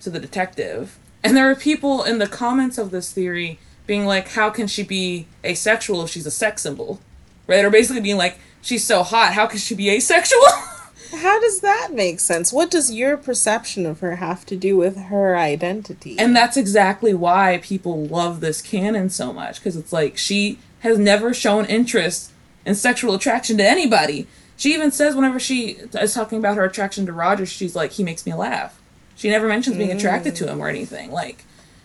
to 0.00 0.10
the 0.10 0.20
detective. 0.20 0.98
And 1.24 1.36
there 1.36 1.50
are 1.50 1.54
people 1.54 2.02
in 2.02 2.18
the 2.18 2.26
comments 2.26 2.78
of 2.78 2.90
this 2.90 3.12
theory 3.12 3.58
being 3.86 4.04
like, 4.04 4.28
how 4.28 4.50
can 4.50 4.66
she 4.66 4.82
be 4.82 5.26
asexual 5.44 6.02
if 6.02 6.10
she's 6.10 6.26
a 6.26 6.30
sex 6.30 6.62
symbol? 6.62 7.00
Right? 7.46 7.64
Or 7.64 7.70
basically 7.70 8.02
being 8.02 8.18
like, 8.18 8.38
she's 8.60 8.84
so 8.84 9.02
hot, 9.02 9.32
how 9.32 9.46
can 9.46 9.58
she 9.58 9.74
be 9.74 9.90
asexual? 9.90 10.42
How 11.12 11.38
does 11.40 11.60
that 11.60 11.90
make 11.92 12.20
sense? 12.20 12.54
What 12.54 12.70
does 12.70 12.90
your 12.90 13.18
perception 13.18 13.84
of 13.84 14.00
her 14.00 14.16
have 14.16 14.46
to 14.46 14.56
do 14.56 14.78
with 14.78 14.96
her 14.96 15.36
identity? 15.36 16.18
And 16.18 16.34
that's 16.34 16.56
exactly 16.56 17.12
why 17.12 17.60
people 17.62 18.06
love 18.06 18.40
this 18.40 18.62
canon 18.62 19.10
so 19.10 19.30
much 19.30 19.58
because 19.58 19.76
it's 19.76 19.92
like 19.92 20.16
she 20.16 20.58
has 20.80 20.98
never 20.98 21.34
shown 21.34 21.66
interest 21.66 22.32
in 22.64 22.74
sexual 22.74 23.14
attraction 23.14 23.58
to 23.58 23.64
anybody. 23.64 24.26
She 24.56 24.74
even 24.74 24.90
says 24.90 25.14
whenever 25.14 25.40
she 25.40 25.78
is 25.94 26.14
talking 26.14 26.38
about 26.38 26.56
her 26.56 26.64
attraction 26.64 27.06
to 27.06 27.12
Roger, 27.12 27.46
she's 27.46 27.74
like, 27.74 27.92
he 27.92 28.04
makes 28.04 28.24
me 28.26 28.34
laugh. 28.34 28.80
She 29.16 29.30
never 29.30 29.48
mentions 29.48 29.76
being 29.76 29.92
attracted 29.92 30.34
to 30.36 30.44
mm. 30.44 30.48
him 30.48 30.60
or 30.60 30.68
anything. 30.68 31.10
Like, 31.10 31.44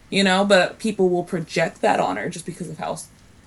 you 0.10 0.24
know, 0.24 0.46
but 0.46 0.80
people 0.80 1.10
will 1.10 1.24
project 1.24 1.82
that 1.82 2.00
on 2.00 2.18
her 2.18 2.30
just 2.30 2.46
because 2.46 2.70
of 2.70 2.78
how 2.78 2.98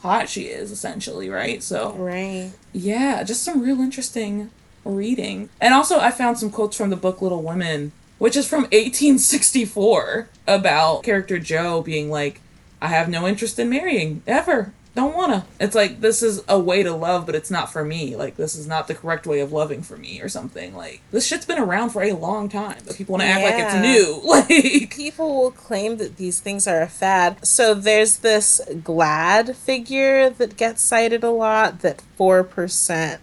hot 0.00 0.28
she 0.28 0.42
is, 0.42 0.70
essentially, 0.70 1.28
right? 1.28 1.62
So, 1.62 1.92
right. 1.92 2.52
yeah, 2.72 3.22
just 3.22 3.42
some 3.42 3.62
real 3.62 3.80
interesting 3.80 4.50
reading. 4.84 5.48
And 5.60 5.74
also, 5.74 5.98
I 5.98 6.10
found 6.10 6.38
some 6.38 6.50
quotes 6.50 6.76
from 6.76 6.90
the 6.90 6.96
book 6.96 7.22
Little 7.22 7.42
Women, 7.42 7.92
which 8.18 8.36
is 8.36 8.48
from 8.48 8.62
1864, 8.64 10.28
about 10.46 11.02
character 11.02 11.38
Jo 11.38 11.82
being 11.82 12.10
like, 12.10 12.40
I 12.82 12.88
have 12.88 13.08
no 13.08 13.26
interest 13.26 13.58
in 13.58 13.70
marrying, 13.70 14.22
ever. 14.26 14.72
Don't 14.94 15.14
wanna. 15.14 15.46
It's 15.60 15.76
like, 15.76 16.00
this 16.00 16.20
is 16.22 16.42
a 16.48 16.58
way 16.58 16.82
to 16.82 16.92
love, 16.92 17.24
but 17.24 17.36
it's 17.36 17.50
not 17.50 17.72
for 17.72 17.84
me. 17.84 18.16
Like, 18.16 18.36
this 18.36 18.56
is 18.56 18.66
not 18.66 18.88
the 18.88 18.94
correct 18.94 19.24
way 19.26 19.40
of 19.40 19.52
loving 19.52 19.82
for 19.82 19.96
me, 19.96 20.20
or 20.20 20.28
something. 20.28 20.74
Like, 20.74 21.00
this 21.12 21.26
shit's 21.26 21.46
been 21.46 21.60
around 21.60 21.90
for 21.90 22.02
a 22.02 22.12
long 22.12 22.48
time, 22.48 22.78
but 22.84 22.96
people 22.96 23.12
wanna 23.12 23.24
act 23.24 23.44
like 23.44 23.54
it's 23.56 23.74
new. 23.80 24.20
Like, 24.30 24.90
People 24.90 25.34
will 25.34 25.50
claim 25.52 25.98
that 25.98 26.16
these 26.16 26.40
things 26.40 26.66
are 26.66 26.82
a 26.82 26.88
fad. 26.88 27.46
So 27.46 27.72
there's 27.74 28.18
this 28.18 28.60
GLAAD 28.68 29.54
figure 29.54 30.28
that 30.30 30.56
gets 30.56 30.82
cited 30.82 31.22
a 31.22 31.30
lot 31.30 31.80
that 31.80 32.02
4% 32.18 33.18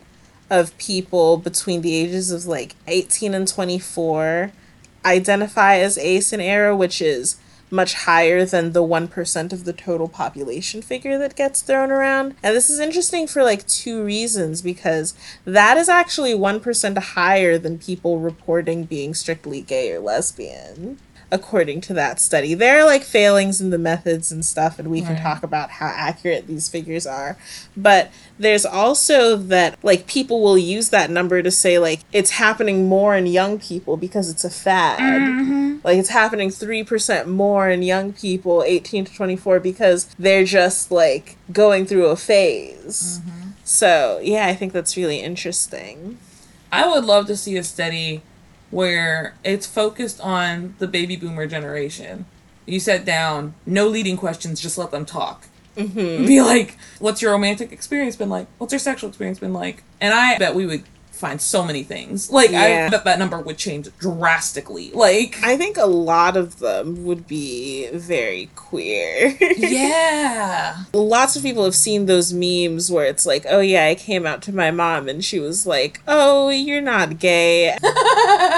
of 0.50 0.78
people 0.78 1.38
between 1.38 1.82
the 1.82 1.94
ages 1.96 2.32
of 2.32 2.46
like 2.46 2.76
18 2.88 3.34
and 3.34 3.48
24 3.48 4.52
identify 5.06 5.78
as 5.78 5.98
ace 5.98 6.32
and 6.32 6.42
aro, 6.42 6.78
which 6.78 7.02
is 7.02 7.38
much 7.70 7.94
higher 7.94 8.46
than 8.46 8.72
the 8.72 8.84
1% 8.84 9.54
of 9.54 9.66
the 9.66 9.74
total 9.74 10.08
population 10.08 10.82
figure 10.82 11.18
that 11.18 11.36
gets 11.36 11.62
thrown 11.62 11.92
around. 11.92 12.36
And 12.44 12.56
this 12.56 12.70
is 12.70 12.80
interesting 12.80 13.28
for 13.28 13.44
like 13.44 13.68
two 13.68 14.04
reasons 14.04 14.62
because 14.62 15.14
that 15.46 15.78
is 15.78 15.90
actually 15.90 16.34
1% 16.34 16.98
higher 16.98 17.58
than 17.58 17.78
people 17.78 18.20
reporting 18.20 18.86
being 18.86 19.14
strictly 19.14 19.62
gay 19.62 19.92
or 19.92 20.00
lesbian. 20.00 21.00
According 21.30 21.82
to 21.82 21.94
that 21.94 22.22
study, 22.22 22.54
there 22.54 22.80
are 22.80 22.86
like 22.86 23.04
failings 23.04 23.60
in 23.60 23.70
the 23.70 23.78
methods 23.78 24.32
and 24.32 24.46
stuff, 24.46 24.80
and 24.80 24.90
we 24.90 25.02
can 25.02 25.22
talk 25.22 25.44
about 25.44 25.72
how 25.72 25.88
accurate 25.88 26.48
these 26.48 26.70
figures 26.70 27.06
are. 27.06 27.38
But 27.76 28.12
there's 28.40 28.66
also 28.66 29.36
that 29.36 29.78
like 29.84 30.08
people 30.08 30.42
will 30.42 30.58
use 30.58 30.90
that 30.90 31.10
number 31.10 31.44
to 31.44 31.52
say 31.52 31.80
like 31.80 32.00
it's 32.14 32.32
happening 32.32 32.88
more 32.88 33.16
in 33.16 33.26
young 33.26 33.60
people 33.60 33.98
because 33.98 34.30
it's 34.30 34.46
a 34.46 34.50
fad. 34.50 35.00
Mm-hmm. 35.00 35.78
Like 35.84 35.98
it's 35.98 36.10
happening 36.10 36.50
3% 36.50 37.28
more 37.28 37.70
in 37.70 37.82
young 37.82 38.14
people 38.14 38.64
18 38.64 39.06
to 39.06 39.14
24 39.14 39.60
because 39.60 40.06
they're 40.18 40.46
just 40.46 40.92
like 40.92 41.38
going 41.52 41.86
through 41.86 42.08
a 42.08 42.16
phase. 42.16 43.20
Mm-hmm. 43.20 43.50
So, 43.64 44.20
yeah, 44.24 44.48
I 44.48 44.56
think 44.56 44.72
that's 44.72 44.96
really 44.96 45.20
interesting. 45.20 46.18
I 46.72 46.88
would 46.88 47.04
love 47.04 47.28
to 47.28 47.36
see 47.36 47.58
a 47.58 47.64
study 47.64 48.22
where 48.70 49.36
it's 49.44 49.66
focused 49.66 50.20
on 50.22 50.76
the 50.80 50.88
baby 50.88 51.16
boomer 51.16 51.48
generation. 51.48 52.26
You 52.66 52.80
sit 52.80 53.06
down, 53.06 53.56
no 53.66 53.88
leading 53.88 54.18
questions, 54.18 54.60
just 54.60 54.78
let 54.78 54.92
them 54.92 55.06
talk. 55.06 55.48
Mm-hmm. 55.78 56.26
Be 56.26 56.42
like, 56.42 56.78
what's 57.00 57.22
your 57.22 57.32
romantic 57.32 57.72
experience 57.72 58.16
been 58.16 58.30
like? 58.30 58.48
What's 58.58 58.74
your 58.74 58.80
sexual 58.80 59.10
experience 59.10 59.40
been 59.40 59.54
like? 59.54 59.84
And 60.02 60.14
I 60.14 60.38
bet 60.38 60.56
we 60.56 60.66
would 60.66 60.84
find 61.18 61.42
so 61.42 61.64
many 61.64 61.84
things. 61.84 62.32
Like, 62.32 62.52
Yeah. 62.52 62.86
I 62.88 62.90
bet 62.90 63.04
that 63.06 63.20
number 63.20 63.40
would 63.40 63.58
change 63.58 63.90
drastically. 64.00 64.92
Like, 64.94 65.38
I 65.44 65.58
think 65.58 65.78
a 65.78 65.86
lot 65.86 66.38
of 66.38 66.60
them 66.60 67.06
would 67.06 67.28
be 67.28 67.88
very 67.94 68.50
queer. 68.56 69.36
yeah. 69.58 70.84
Lots 70.94 71.36
of 71.36 71.44
people 71.44 71.64
have 71.64 71.76
seen 71.76 72.06
those 72.06 72.34
memes 72.34 72.92
where 72.92 73.06
it's 73.06 73.26
like, 73.26 73.46
oh 73.50 73.60
yeah, 73.60 73.86
I 73.86 73.96
came 73.96 74.26
out 74.26 74.42
to 74.44 74.54
my 74.54 74.72
mom 74.72 75.08
and 75.10 75.24
she 75.24 75.40
was 75.40 75.66
like, 75.66 76.02
oh, 76.08 76.50
you're 76.50 76.82
not 76.82 77.20
gay. 77.20 77.76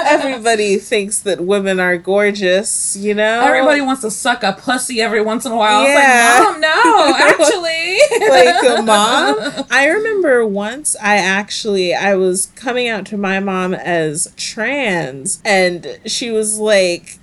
Everybody 0.06 0.76
thinks 0.76 1.20
that 1.20 1.40
women 1.40 1.80
are 1.80 1.96
gorgeous, 1.96 2.96
you 2.96 3.14
know? 3.14 3.40
Everybody 3.42 3.80
wants 3.80 4.02
to 4.02 4.10
suck 4.10 4.42
a 4.42 4.52
pussy 4.52 5.00
every 5.00 5.22
once 5.22 5.44
in 5.44 5.52
a 5.52 5.56
while. 5.56 5.82
Yeah. 5.84 6.36
Like, 6.38 6.50
Mom, 6.52 6.60
no, 6.60 7.14
actually. 7.16 7.98
like 8.28 8.84
mom 8.84 9.64
i 9.70 9.86
remember 9.86 10.46
once 10.46 10.94
i 11.02 11.16
actually 11.16 11.94
i 11.94 12.14
was 12.14 12.49
coming 12.60 12.88
out 12.88 13.06
to 13.06 13.16
my 13.16 13.40
mom 13.40 13.74
as 13.74 14.32
trans 14.36 15.40
and 15.44 15.98
she 16.06 16.30
was 16.30 16.58
like 16.58 17.18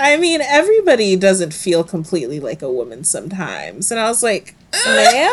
i 0.00 0.16
mean 0.16 0.40
everybody 0.42 1.16
doesn't 1.16 1.54
feel 1.54 1.84
completely 1.84 2.40
like 2.40 2.62
a 2.62 2.70
woman 2.70 3.04
sometimes 3.04 3.90
and 3.90 4.00
i 4.00 4.08
was 4.08 4.22
like 4.22 4.54
ma'am 4.86 5.32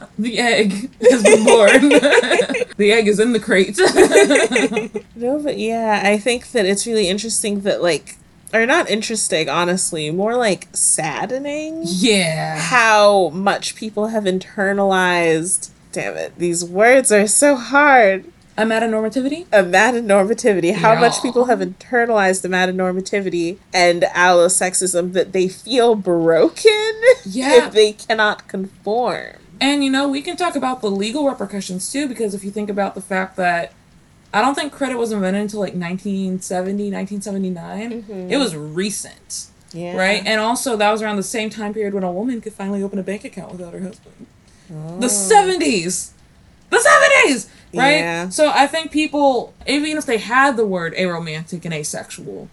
The 0.18 0.38
egg 0.38 0.72
has 1.00 1.22
been 1.22 1.44
born. 1.44 1.88
the 2.76 2.90
egg 2.92 3.06
is 3.06 3.20
in 3.20 3.32
the 3.32 3.38
crate. 3.38 3.78
no 5.16 5.40
but 5.40 5.58
yeah 5.58 6.02
i 6.04 6.18
think 6.18 6.50
that 6.50 6.66
it's 6.66 6.86
really 6.86 7.08
interesting 7.08 7.60
that 7.60 7.82
like 7.82 8.16
or 8.52 8.66
not 8.66 8.90
interesting 8.90 9.48
honestly 9.48 10.10
more 10.10 10.34
like 10.34 10.66
saddening 10.72 11.82
yeah. 11.84 12.58
how 12.58 13.28
much 13.28 13.76
people 13.76 14.08
have 14.08 14.24
internalized 14.24 15.70
damn 15.92 16.16
it 16.16 16.36
these 16.36 16.64
words 16.64 17.12
are 17.12 17.26
so 17.26 17.54
hard 17.56 18.24
Amatonormativity? 18.58 19.46
amatonormativity, 19.46 20.74
how 20.74 20.92
Yeah. 20.94 21.00
much 21.00 21.22
people 21.22 21.44
have 21.46 21.60
internalized 21.60 22.44
amatonormativity 22.48 23.56
and 23.72 24.02
allosexism 24.02 25.12
that 25.12 25.32
they 25.32 25.48
feel 25.48 25.94
broken 25.94 26.92
Yeah. 27.24 27.66
if 27.66 27.72
they 27.72 27.92
cannot 27.92 28.48
conform. 28.48 29.36
And 29.60 29.82
you 29.84 29.90
know, 29.90 30.08
we 30.08 30.22
can 30.22 30.36
talk 30.36 30.56
about 30.56 30.80
the 30.82 30.90
legal 30.90 31.26
repercussions 31.28 31.90
too, 31.92 32.08
because 32.08 32.34
if 32.34 32.44
you 32.44 32.50
think 32.50 32.68
about 32.68 32.94
the 32.94 33.00
fact 33.00 33.36
that 33.36 33.72
I 34.32 34.42
don't 34.42 34.54
think 34.54 34.72
credit 34.72 34.98
was 34.98 35.10
invented 35.10 35.40
until 35.42 35.60
like 35.60 35.74
1970, 35.74 36.90
1979. 36.90 38.02
Mm-hmm. 38.02 38.30
It 38.30 38.36
was 38.36 38.54
recent, 38.54 39.46
Yeah. 39.72 39.96
right? 39.96 40.22
And 40.26 40.38
also, 40.40 40.76
that 40.76 40.90
was 40.92 41.00
around 41.00 41.16
the 41.16 41.22
same 41.22 41.48
time 41.48 41.72
period 41.72 41.94
when 41.94 42.02
a 42.04 42.12
woman 42.12 42.40
could 42.42 42.52
finally 42.52 42.82
open 42.82 42.98
a 42.98 43.02
bank 43.02 43.24
account 43.24 43.52
without 43.52 43.72
her 43.72 43.80
husband. 43.80 44.26
The 45.00 45.06
70s! 45.06 46.10
The 46.70 46.76
70s! 46.76 47.48
Right? 47.74 47.98
Yeah. 47.98 48.28
So 48.30 48.50
I 48.54 48.66
think 48.66 48.90
people, 48.90 49.52
even 49.66 49.96
if 49.98 50.06
they 50.06 50.18
had 50.18 50.56
the 50.56 50.64
word 50.66 50.94
aromantic 50.94 51.64
and 51.64 51.74
asexual, 51.74 52.48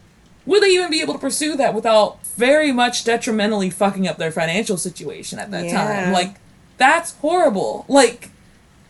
would 0.45 0.61
they 0.61 0.69
even 0.75 0.91
be 0.91 1.01
able 1.01 1.13
to 1.13 1.19
pursue 1.19 1.55
that 1.57 1.73
without 1.73 2.23
very 2.35 2.71
much 2.71 3.03
detrimentally 3.03 3.69
fucking 3.69 4.07
up 4.07 4.17
their 4.17 4.31
financial 4.31 4.77
situation 4.77 5.39
at 5.39 5.51
that 5.51 5.65
Yeah. 5.65 5.73
time? 6.03 6.13
Like, 6.13 6.35
that's 6.77 7.13
horrible. 7.21 7.85
Like, 7.87 8.29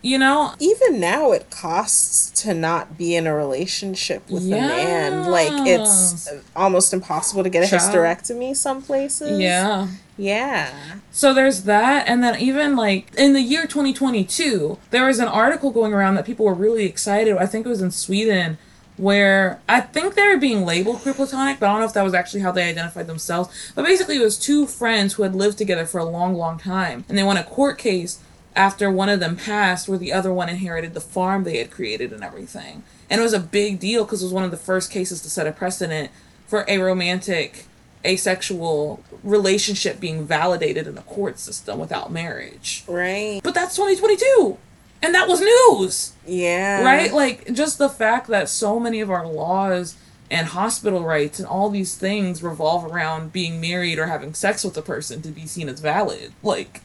you 0.06 0.20
know, 0.20 0.54
Even 0.60 1.00
now, 1.00 1.32
it 1.32 1.50
costs 1.50 2.30
to 2.44 2.54
not 2.54 2.98
be 2.98 3.16
in 3.16 3.26
a 3.26 3.34
relationship 3.36 4.30
with 4.30 4.44
a 4.44 4.50
man. 4.52 5.30
Like, 5.32 5.68
it's 5.68 6.30
almost 6.56 6.94
impossible 6.94 7.44
to 7.44 7.50
get 7.50 7.64
a 7.64 7.68
Child. 7.68 7.82
hysterectomy 7.96 8.56
some 8.56 8.82
places. 8.82 9.40
yeah. 9.40 9.88
Yeah. 10.18 10.72
So 11.12 11.34
there's 11.34 11.64
that, 11.64 12.08
and 12.08 12.24
then 12.24 12.40
even 12.40 12.78
like 12.78 13.14
in 13.18 13.34
the 13.34 13.42
year 13.42 13.64
2022, 13.64 14.78
there 14.92 15.06
was 15.06 15.20
an 15.20 15.28
article 15.28 15.72
going 15.72 15.94
around 15.94 16.16
that 16.16 16.26
people 16.26 16.46
were 16.46 16.54
really 16.54 16.86
excited. 16.86 17.36
I 17.38 17.46
think 17.48 17.66
it 17.66 17.70
was 17.70 17.82
in 17.82 17.92
Sweden, 17.92 18.58
where 18.96 19.60
I 19.68 19.82
think 19.82 20.16
they 20.16 20.26
were 20.26 20.38
being 20.38 20.66
labeled 20.66 21.02
queer 21.02 21.14
platonic, 21.14 21.60
but 21.60 21.66
I 21.68 21.72
don't 21.72 21.80
know 21.82 21.86
if 21.86 21.94
that 21.94 22.04
was 22.04 22.14
actually 22.14 22.42
how 22.42 22.52
they 22.54 22.64
identified 22.70 23.08
themselves. 23.08 23.50
But 23.76 23.84
basically, 23.84 24.16
it 24.16 24.22
was 24.24 24.38
two 24.40 24.68
friends 24.68 25.14
who 25.16 25.24
had 25.24 25.36
lived 25.36 25.58
together 25.58 25.86
for 25.86 25.98
a 26.00 26.06
long, 26.06 26.36
long 26.36 26.58
time, 26.60 27.04
and 27.10 27.18
they 27.18 27.24
won 27.24 27.36
a 27.36 27.44
court 27.44 27.78
case 27.78 28.20
after 28.56 28.90
one 28.90 29.10
of 29.10 29.20
them 29.20 29.36
passed 29.36 29.88
where 29.90 29.98
the 29.98 30.14
other 30.14 30.32
one 30.32 30.50
inherited 30.50 30.94
the 30.94 31.02
farm 31.02 31.44
they 31.44 31.58
had 31.58 31.72
created 31.72 32.14
and 32.14 32.24
everything. 32.24 32.84
And 33.10 33.20
it 33.20 33.24
was 33.24 33.34
a 33.34 33.40
big 33.40 33.80
deal 33.80 34.04
because 34.06 34.22
it 34.22 34.26
was 34.26 34.34
one 34.34 34.44
of 34.44 34.52
the 34.52 34.58
first 34.58 34.90
cases 34.92 35.22
to 35.22 35.30
set 35.30 35.46
a 35.48 35.52
precedent 35.52 36.10
for 36.48 36.64
a 36.68 36.78
romantic, 36.78 37.66
asexual 38.06 39.04
relationship 39.24 40.00
being 40.00 40.26
validated 40.26 40.88
in 40.88 40.98
a 40.98 41.02
court 41.02 41.38
system 41.40 41.80
without 41.80 42.12
marriage. 42.12 42.84
Right. 42.88 43.42
But 43.44 43.54
that's 43.54 43.76
2022. 43.76 44.58
And 45.02 45.14
that 45.14 45.28
was 45.28 45.40
news 45.42 46.14
Yeah. 46.26 46.82
right 46.82 47.14
like 47.14 47.52
just 47.54 47.78
the 47.78 47.90
fact 47.90 48.28
that 48.28 48.50
so 48.50 48.80
many 48.80 49.02
of 49.02 49.12
our 49.12 49.28
laws 49.28 49.96
and 50.32 50.48
hospital 50.48 51.04
rights 51.04 51.38
and 51.38 51.48
all 51.48 51.70
these 51.70 51.96
things 51.96 52.42
revolve 52.42 52.86
around 52.92 53.32
being 53.32 53.62
married 53.62 54.00
or 54.00 54.08
having 54.08 54.34
sex 54.34 54.64
with 54.64 54.76
a 54.78 54.82
person 54.82 55.22
to 55.22 55.28
be 55.30 55.46
seen 55.46 55.70
as 55.70 55.80
valid 55.80 56.32
like 56.42 56.82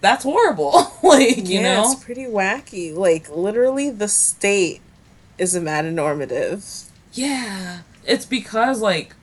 that's 0.00 0.24
horrible. 0.24 0.92
Like 1.08 1.48
you 1.48 1.60
yeah, 1.60 1.76
know? 1.76 1.92
it's 1.92 2.04
pretty 2.04 2.24
wacky. 2.24 2.94
Like 2.94 3.30
literally, 3.30 3.88
the 3.88 4.08
state 4.08 4.82
is 5.38 5.54
amatonormative. 5.54 6.90
yeah. 7.12 7.80
It's 8.04 8.26
because 8.26 8.80
like 8.82 9.14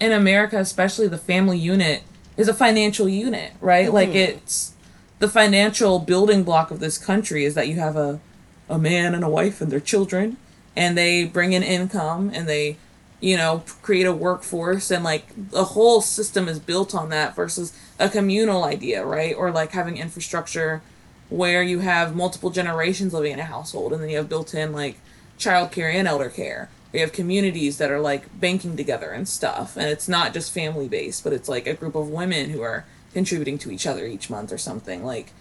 in 0.00 0.10
america 0.10 0.58
especially 0.58 1.06
the 1.06 1.18
family 1.18 1.56
unit 1.58 2.02
is 2.36 2.48
a 2.48 2.54
financial 2.54 3.08
unit 3.08 3.52
right? 3.60 3.92
Like 3.92 4.10
mm-hmm. 4.10 4.38
it's 4.38 4.72
the 5.18 5.28
financial 5.28 5.98
building 5.98 6.42
block 6.42 6.70
of 6.70 6.80
this 6.80 6.98
country 6.98 7.44
is 7.44 7.54
that 7.54 7.68
you 7.68 7.76
have 7.76 7.96
a 7.96 8.20
a 8.68 8.78
man 8.78 9.14
and 9.14 9.24
a 9.24 9.28
wife 9.28 9.60
and 9.60 9.70
their 9.70 9.80
children 9.80 10.36
and 10.76 10.96
they 10.96 11.24
bring 11.24 11.52
in 11.52 11.62
income 11.62 12.30
and 12.34 12.48
they 12.48 12.76
you 13.20 13.36
know 13.36 13.62
create 13.82 14.06
a 14.06 14.12
workforce 14.12 14.90
and 14.90 15.04
like 15.04 15.26
the 15.50 15.64
whole 15.64 16.00
system 16.00 16.48
is 16.48 16.58
built 16.58 16.94
on 16.94 17.08
that 17.10 17.34
versus 17.36 17.72
a 17.98 18.08
communal 18.08 18.64
idea 18.64 19.04
right? 19.04 19.34
Or 19.34 19.50
like 19.50 19.72
having 19.72 19.96
infrastructure 19.96 20.82
where 21.28 21.62
you 21.62 21.80
have 21.80 22.14
multiple 22.14 22.50
generations 22.50 23.12
living 23.12 23.32
in 23.32 23.38
a 23.40 23.44
household 23.44 23.92
and 23.92 24.02
then 24.02 24.10
you 24.10 24.16
have 24.16 24.28
built 24.28 24.54
in 24.54 24.72
like 24.72 24.98
childcare 25.38 25.92
and 25.92 26.06
elder 26.06 26.30
care. 26.30 26.68
You 26.92 27.00
have 27.00 27.12
communities 27.12 27.78
that 27.78 27.90
are 27.90 28.00
like 28.00 28.38
banking 28.38 28.76
together 28.76 29.10
and 29.10 29.28
stuff 29.28 29.76
and 29.76 29.86
it's 29.86 30.08
not 30.08 30.32
just 30.32 30.52
family 30.52 30.88
based 30.88 31.24
but 31.24 31.32
it's 31.32 31.48
like 31.48 31.66
a 31.66 31.74
group 31.74 31.94
of 31.94 32.08
women 32.08 32.50
who 32.50 32.62
are 32.62 32.84
contributing 33.12 33.58
to 33.58 33.70
each 33.70 33.86
other 33.86 34.06
each 34.06 34.30
month 34.30 34.52
or 34.52 34.58
something. 34.58 35.04
Like 35.04 35.32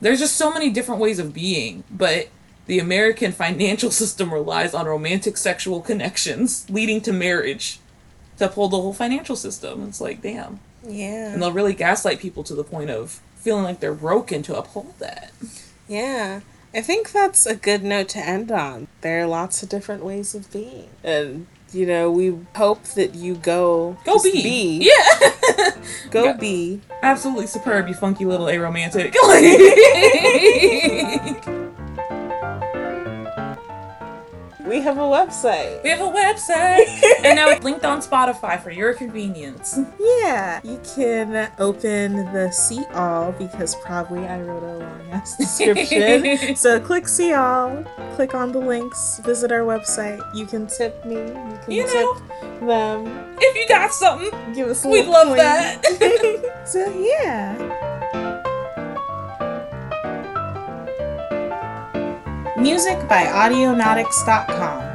there's 0.00 0.20
just 0.20 0.36
so 0.36 0.52
many 0.52 0.70
different 0.70 1.00
ways 1.00 1.18
of 1.18 1.32
being 1.32 1.84
but 1.90 2.28
the 2.66 2.78
american 2.78 3.32
financial 3.44 3.90
system 3.90 4.32
relies 4.32 4.74
on 4.74 4.86
romantic 4.86 5.36
sexual 5.36 5.80
connections 5.80 6.68
leading 6.68 7.00
to 7.00 7.12
marriage 7.12 7.78
to 8.36 8.46
uphold 8.46 8.72
the 8.72 8.80
whole 8.80 8.92
financial 8.92 9.36
system. 9.36 9.86
It's 9.88 10.00
like 10.00 10.20
damn 10.20 10.60
Yeah. 10.86 11.32
and 11.32 11.42
they'll 11.42 11.52
really 11.52 11.74
gaslight 11.74 12.20
people 12.20 12.42
to 12.44 12.54
the 12.54 12.64
point 12.64 12.90
of 12.90 13.20
feeling 13.36 13.64
like 13.64 13.80
they're 13.80 13.94
broken 13.94 14.42
to 14.44 14.56
uphold 14.56 14.94
that 14.98 15.32
Yeah. 15.88 16.40
I 16.76 16.80
think 16.80 17.12
that's 17.12 17.46
a 17.46 17.54
good 17.54 17.84
note 17.84 18.08
to 18.10 18.18
end 18.18 18.50
on. 18.50 18.88
There 19.02 19.20
are 19.22 19.26
lots 19.26 19.62
of 19.62 19.68
different 19.68 20.04
ways 20.04 20.34
of 20.34 20.50
being. 20.52 20.88
And, 21.04 21.46
you 21.72 21.86
know, 21.86 22.10
we 22.10 22.36
hope 22.56 22.82
that 22.96 23.14
you 23.14 23.36
go. 23.36 23.96
go 24.04 24.14
just 24.14 24.24
be. 24.24 24.90
yeah 25.20 25.70
Go 26.10 26.24
Yeah. 26.24 26.32
be. 26.32 26.80
absolutely 27.02 27.46
superb 27.46 27.86
you 27.86 27.94
funky 27.94 28.24
little 28.24 28.46
aromantic 28.46 29.14
We 34.74 34.80
have 34.80 34.98
a 34.98 35.02
website. 35.02 35.84
We 35.84 35.90
have 35.90 36.00
a 36.00 36.10
website, 36.10 36.86
and 37.24 37.36
now 37.36 37.48
it's 37.50 37.62
linked 37.62 37.84
on 37.84 38.00
Spotify 38.00 38.60
for 38.60 38.72
your 38.72 38.92
convenience. 38.92 39.78
Yeah. 40.00 40.60
You 40.64 40.80
can 40.96 41.48
open 41.60 42.16
the 42.32 42.50
see 42.50 42.84
all 42.92 43.30
because 43.30 43.76
probably 43.76 44.26
I 44.26 44.40
wrote 44.42 44.64
a 44.64 44.78
long 44.78 45.00
ass 45.12 45.36
description. 45.38 46.56
so 46.56 46.80
click 46.80 47.06
see 47.06 47.32
all, 47.32 47.84
click 48.16 48.34
on 48.34 48.50
the 48.50 48.58
links, 48.58 49.20
visit 49.24 49.52
our 49.52 49.60
website. 49.60 50.18
You 50.34 50.44
can 50.44 50.66
tip 50.66 51.04
me, 51.06 51.18
you 51.18 51.58
can 51.62 51.70
You 51.70 51.86
know. 51.86 52.14
tip 52.14 52.60
them, 52.66 53.36
If 53.38 53.56
you 53.56 53.68
got 53.68 53.92
something, 53.92 54.30
give 54.54 54.66
us 54.68 54.84
a 54.84 54.88
we'd 54.88 55.06
love 55.06 55.28
coin. 55.28 55.36
that. 55.36 56.62
so 56.66 56.80
yeah. 56.98 57.83
Music 62.64 62.96
by 63.06 63.26
Audionautix.com. 63.26 64.93